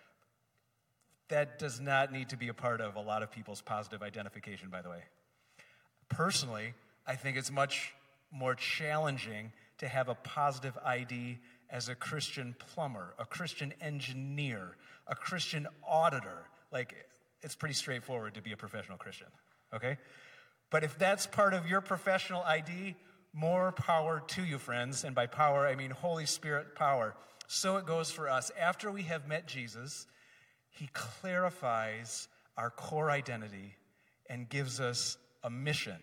That 1.28 1.58
does 1.58 1.80
not 1.80 2.12
need 2.12 2.30
to 2.30 2.36
be 2.36 2.48
a 2.48 2.54
part 2.54 2.80
of 2.80 2.96
a 2.96 3.00
lot 3.00 3.22
of 3.22 3.30
people's 3.30 3.62
positive 3.62 4.02
identification, 4.02 4.68
by 4.68 4.82
the 4.82 4.90
way. 4.90 5.02
Personally, 6.08 6.74
I 7.06 7.14
think 7.14 7.36
it's 7.36 7.50
much 7.50 7.94
more 8.32 8.54
challenging 8.54 9.52
to 9.78 9.88
have 9.88 10.08
a 10.08 10.14
positive 10.14 10.76
ID 10.84 11.38
as 11.70 11.88
a 11.88 11.94
Christian 11.94 12.54
plumber, 12.58 13.14
a 13.18 13.24
Christian 13.24 13.72
engineer, 13.80 14.76
a 15.06 15.14
Christian 15.14 15.66
auditor. 15.86 16.46
Like, 16.72 16.94
it's 17.42 17.54
pretty 17.54 17.74
straightforward 17.74 18.34
to 18.34 18.42
be 18.42 18.52
a 18.52 18.56
professional 18.56 18.98
Christian 18.98 19.28
okay? 19.74 19.98
But 20.70 20.84
if 20.84 20.98
that's 20.98 21.26
part 21.26 21.54
of 21.54 21.68
your 21.68 21.80
professional 21.80 22.42
ID, 22.42 22.94
more 23.32 23.72
power 23.72 24.22
to 24.28 24.44
you, 24.44 24.58
friends. 24.58 25.04
And 25.04 25.14
by 25.14 25.26
power, 25.26 25.66
I 25.66 25.74
mean 25.74 25.90
Holy 25.90 26.26
Spirit 26.26 26.74
power. 26.74 27.14
So 27.46 27.76
it 27.76 27.86
goes 27.86 28.10
for 28.10 28.28
us. 28.28 28.50
After 28.60 28.90
we 28.90 29.02
have 29.02 29.26
met 29.26 29.46
Jesus, 29.46 30.06
he 30.70 30.88
clarifies 30.92 32.28
our 32.56 32.70
core 32.70 33.10
identity 33.10 33.74
and 34.28 34.48
gives 34.48 34.80
us 34.80 35.16
a 35.42 35.50
mission, 35.50 35.96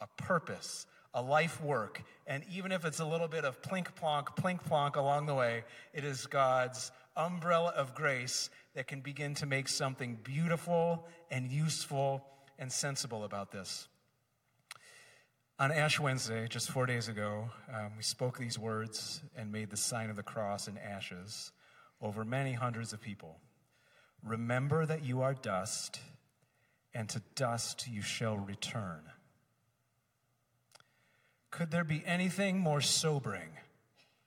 a 0.00 0.06
purpose, 0.22 0.86
a 1.12 1.22
life 1.22 1.60
work. 1.60 2.02
And 2.26 2.44
even 2.52 2.70
if 2.70 2.84
it's 2.84 3.00
a 3.00 3.04
little 3.04 3.28
bit 3.28 3.44
of 3.44 3.60
plink 3.62 3.94
plonk, 3.96 4.36
plink 4.36 4.62
plonk 4.64 4.96
along 4.96 5.26
the 5.26 5.34
way, 5.34 5.64
it 5.92 6.04
is 6.04 6.26
God's 6.26 6.92
umbrella 7.16 7.72
of 7.76 7.94
grace 7.94 8.50
that 8.74 8.86
can 8.86 9.00
begin 9.00 9.34
to 9.36 9.46
make 9.46 9.68
something 9.68 10.18
beautiful 10.22 11.06
and 11.30 11.50
useful 11.50 12.24
and 12.58 12.70
sensible 12.70 13.24
about 13.24 13.50
this. 13.52 13.88
On 15.58 15.70
Ash 15.70 16.00
Wednesday, 16.00 16.48
just 16.48 16.70
four 16.70 16.84
days 16.84 17.08
ago, 17.08 17.50
um, 17.72 17.92
we 17.96 18.02
spoke 18.02 18.38
these 18.38 18.58
words 18.58 19.22
and 19.36 19.52
made 19.52 19.70
the 19.70 19.76
sign 19.76 20.10
of 20.10 20.16
the 20.16 20.22
cross 20.22 20.66
in 20.66 20.76
ashes 20.76 21.52
over 22.02 22.24
many 22.24 22.54
hundreds 22.54 22.92
of 22.92 23.00
people. 23.00 23.38
Remember 24.24 24.84
that 24.84 25.04
you 25.04 25.22
are 25.22 25.34
dust, 25.34 26.00
and 26.92 27.08
to 27.08 27.22
dust 27.36 27.86
you 27.88 28.02
shall 28.02 28.36
return. 28.36 29.02
Could 31.50 31.70
there 31.70 31.84
be 31.84 32.02
anything 32.04 32.58
more 32.58 32.80
sobering 32.80 33.50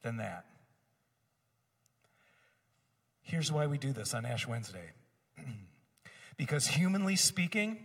than 0.04 0.18
that? 0.18 0.46
Here's 3.28 3.52
why 3.52 3.68
we 3.68 3.78
do 3.78 3.94
this 3.94 4.14
on 4.14 4.26
Ash 4.26 4.48
Wednesday. 4.48 4.92
because 6.38 6.68
humanly 6.68 7.16
speaking, 7.16 7.78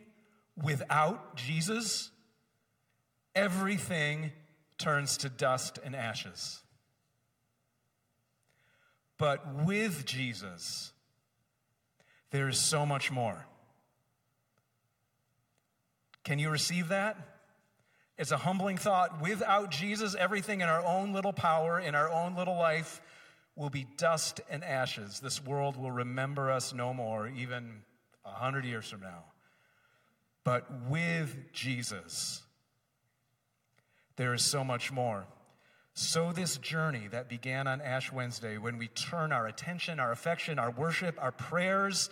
Without 0.61 1.37
Jesus, 1.37 2.11
everything 3.35 4.33
turns 4.79 5.17
to 5.19 5.29
dust 5.29 5.79
and 5.83 5.97
ashes. 5.97 6.63
But 9.17 9.65
with 9.65 10.05
Jesus, 10.05 10.93
there 12.31 12.49
is 12.49 12.59
so 12.59 12.85
much 12.85 13.11
more. 13.11 13.47
Can 16.25 16.39
you 16.39 16.51
receive 16.51 16.89
that? 16.89 17.17
It's 18.19 18.31
a 18.31 18.39
humbling 18.39 18.77
thought. 18.77 19.23
Without 19.23 19.71
Jesus, 19.71 20.15
everything 20.15 20.61
in 20.61 20.69
our 20.69 20.85
own 20.85 21.13
little 21.13 21.33
power, 21.33 21.81
in 21.81 21.95
our 21.95 22.11
own 22.11 22.37
little 22.37 22.57
life, 22.57 23.01
will 23.57 23.71
be 23.71 23.87
dust 23.97 24.41
and 24.49 24.65
ashes. 24.65 25.21
This 25.21 25.45
world 25.45 25.77
will 25.77 25.91
remember 25.91 26.51
us 26.51 26.73
no 26.73 26.95
more, 26.95 27.29
even 27.29 27.83
a 28.25 28.31
hundred 28.31 28.65
years 28.65 28.88
from 28.88 29.01
now. 29.01 29.25
But 30.45 30.67
with 30.88 31.53
Jesus, 31.53 32.43
there 34.17 34.35
is 34.35 34.43
so 34.43 34.65
much 34.65 34.91
more. 34.91 35.27
So, 35.95 36.33
this 36.33 36.57
journey 36.57 37.07
that 37.11 37.29
began 37.29 37.67
on 37.67 37.83
Ash 37.83 38.11
Wednesday, 38.11 38.57
when 38.57 38.79
we 38.79 38.88
turn 38.88 39.31
our 39.31 39.47
attention, 39.47 40.01
our 40.01 40.11
affection, 40.11 40.59
our 40.59 40.71
worship, 40.71 41.17
our 41.21 41.33
prayers, 41.33 42.09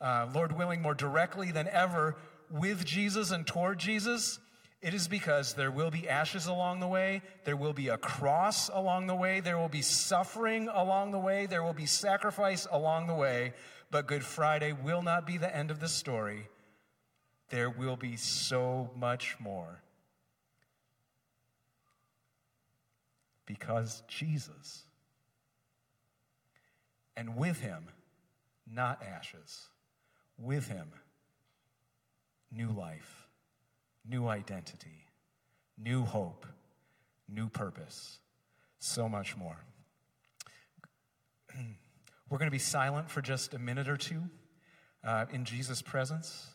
uh, 0.00 0.28
Lord 0.32 0.56
willing, 0.56 0.80
more 0.80 0.94
directly 0.94 1.50
than 1.50 1.66
ever 1.66 2.16
with 2.48 2.84
Jesus 2.84 3.32
and 3.32 3.44
toward 3.44 3.78
Jesus, 3.78 4.38
it 4.84 4.92
is 4.92 5.08
because 5.08 5.54
there 5.54 5.70
will 5.70 5.90
be 5.90 6.06
ashes 6.10 6.46
along 6.46 6.80
the 6.80 6.86
way, 6.86 7.22
there 7.44 7.56
will 7.56 7.72
be 7.72 7.88
a 7.88 7.96
cross 7.96 8.68
along 8.68 9.06
the 9.06 9.14
way, 9.14 9.40
there 9.40 9.56
will 9.56 9.70
be 9.70 9.80
suffering 9.80 10.68
along 10.68 11.10
the 11.10 11.18
way, 11.18 11.46
there 11.46 11.62
will 11.62 11.72
be 11.72 11.86
sacrifice 11.86 12.66
along 12.70 13.06
the 13.06 13.14
way, 13.14 13.54
but 13.90 14.06
Good 14.06 14.22
Friday 14.22 14.72
will 14.72 15.00
not 15.00 15.26
be 15.26 15.38
the 15.38 15.56
end 15.56 15.70
of 15.70 15.80
the 15.80 15.88
story. 15.88 16.48
There 17.48 17.70
will 17.70 17.96
be 17.96 18.16
so 18.16 18.90
much 18.94 19.36
more. 19.40 19.80
Because 23.46 24.02
Jesus, 24.06 24.82
and 27.16 27.36
with 27.38 27.60
him, 27.60 27.86
not 28.70 29.02
ashes, 29.02 29.68
with 30.36 30.68
him, 30.68 30.88
new 32.52 32.68
life, 32.68 33.23
new 34.08 34.26
identity, 34.28 35.06
new 35.78 36.04
hope, 36.04 36.46
new 37.28 37.48
purpose, 37.48 38.18
so 38.78 39.08
much 39.08 39.36
more. 39.36 39.64
We're 42.28 42.38
going 42.38 42.50
to 42.50 42.54
be 42.54 42.58
silent 42.58 43.10
for 43.10 43.22
just 43.22 43.54
a 43.54 43.58
minute 43.58 43.88
or 43.88 43.96
two 43.96 44.22
uh, 45.04 45.26
in 45.32 45.44
Jesus' 45.44 45.82
presence. 45.82 46.48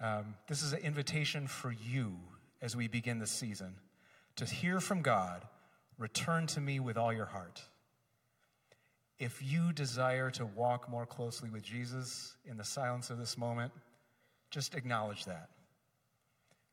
Um, 0.00 0.34
this 0.48 0.62
is 0.62 0.72
an 0.72 0.80
invitation 0.80 1.46
for 1.46 1.72
you 1.72 2.16
as 2.60 2.76
we 2.76 2.88
begin 2.88 3.18
the 3.18 3.26
season 3.26 3.76
to 4.36 4.44
hear 4.44 4.80
from 4.80 5.02
God 5.02 5.46
return 5.98 6.46
to 6.48 6.60
me 6.60 6.78
with 6.80 6.96
all 6.96 7.12
your 7.12 7.26
heart. 7.26 7.62
If 9.18 9.42
you 9.42 9.72
desire 9.72 10.30
to 10.32 10.44
walk 10.44 10.90
more 10.90 11.06
closely 11.06 11.48
with 11.48 11.62
Jesus 11.62 12.36
in 12.44 12.58
the 12.58 12.64
silence 12.64 13.08
of 13.08 13.18
this 13.18 13.38
moment, 13.38 13.72
just 14.50 14.74
acknowledge 14.74 15.24
that. 15.24 15.48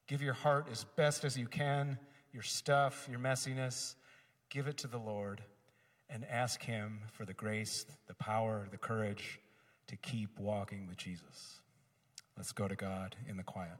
Give 0.07 0.21
your 0.21 0.33
heart 0.33 0.67
as 0.71 0.85
best 0.95 1.23
as 1.23 1.37
you 1.37 1.47
can, 1.47 1.97
your 2.31 2.43
stuff, 2.43 3.07
your 3.09 3.19
messiness, 3.19 3.95
give 4.49 4.67
it 4.67 4.77
to 4.77 4.87
the 4.87 4.97
Lord 4.97 5.41
and 6.09 6.25
ask 6.29 6.61
Him 6.63 7.01
for 7.13 7.25
the 7.25 7.33
grace, 7.33 7.85
the 8.07 8.13
power, 8.13 8.67
the 8.69 8.77
courage 8.77 9.39
to 9.87 9.95
keep 9.95 10.37
walking 10.39 10.87
with 10.87 10.97
Jesus. 10.97 11.61
Let's 12.37 12.51
go 12.51 12.67
to 12.67 12.75
God 12.75 13.15
in 13.27 13.37
the 13.37 13.43
quiet. 13.43 13.77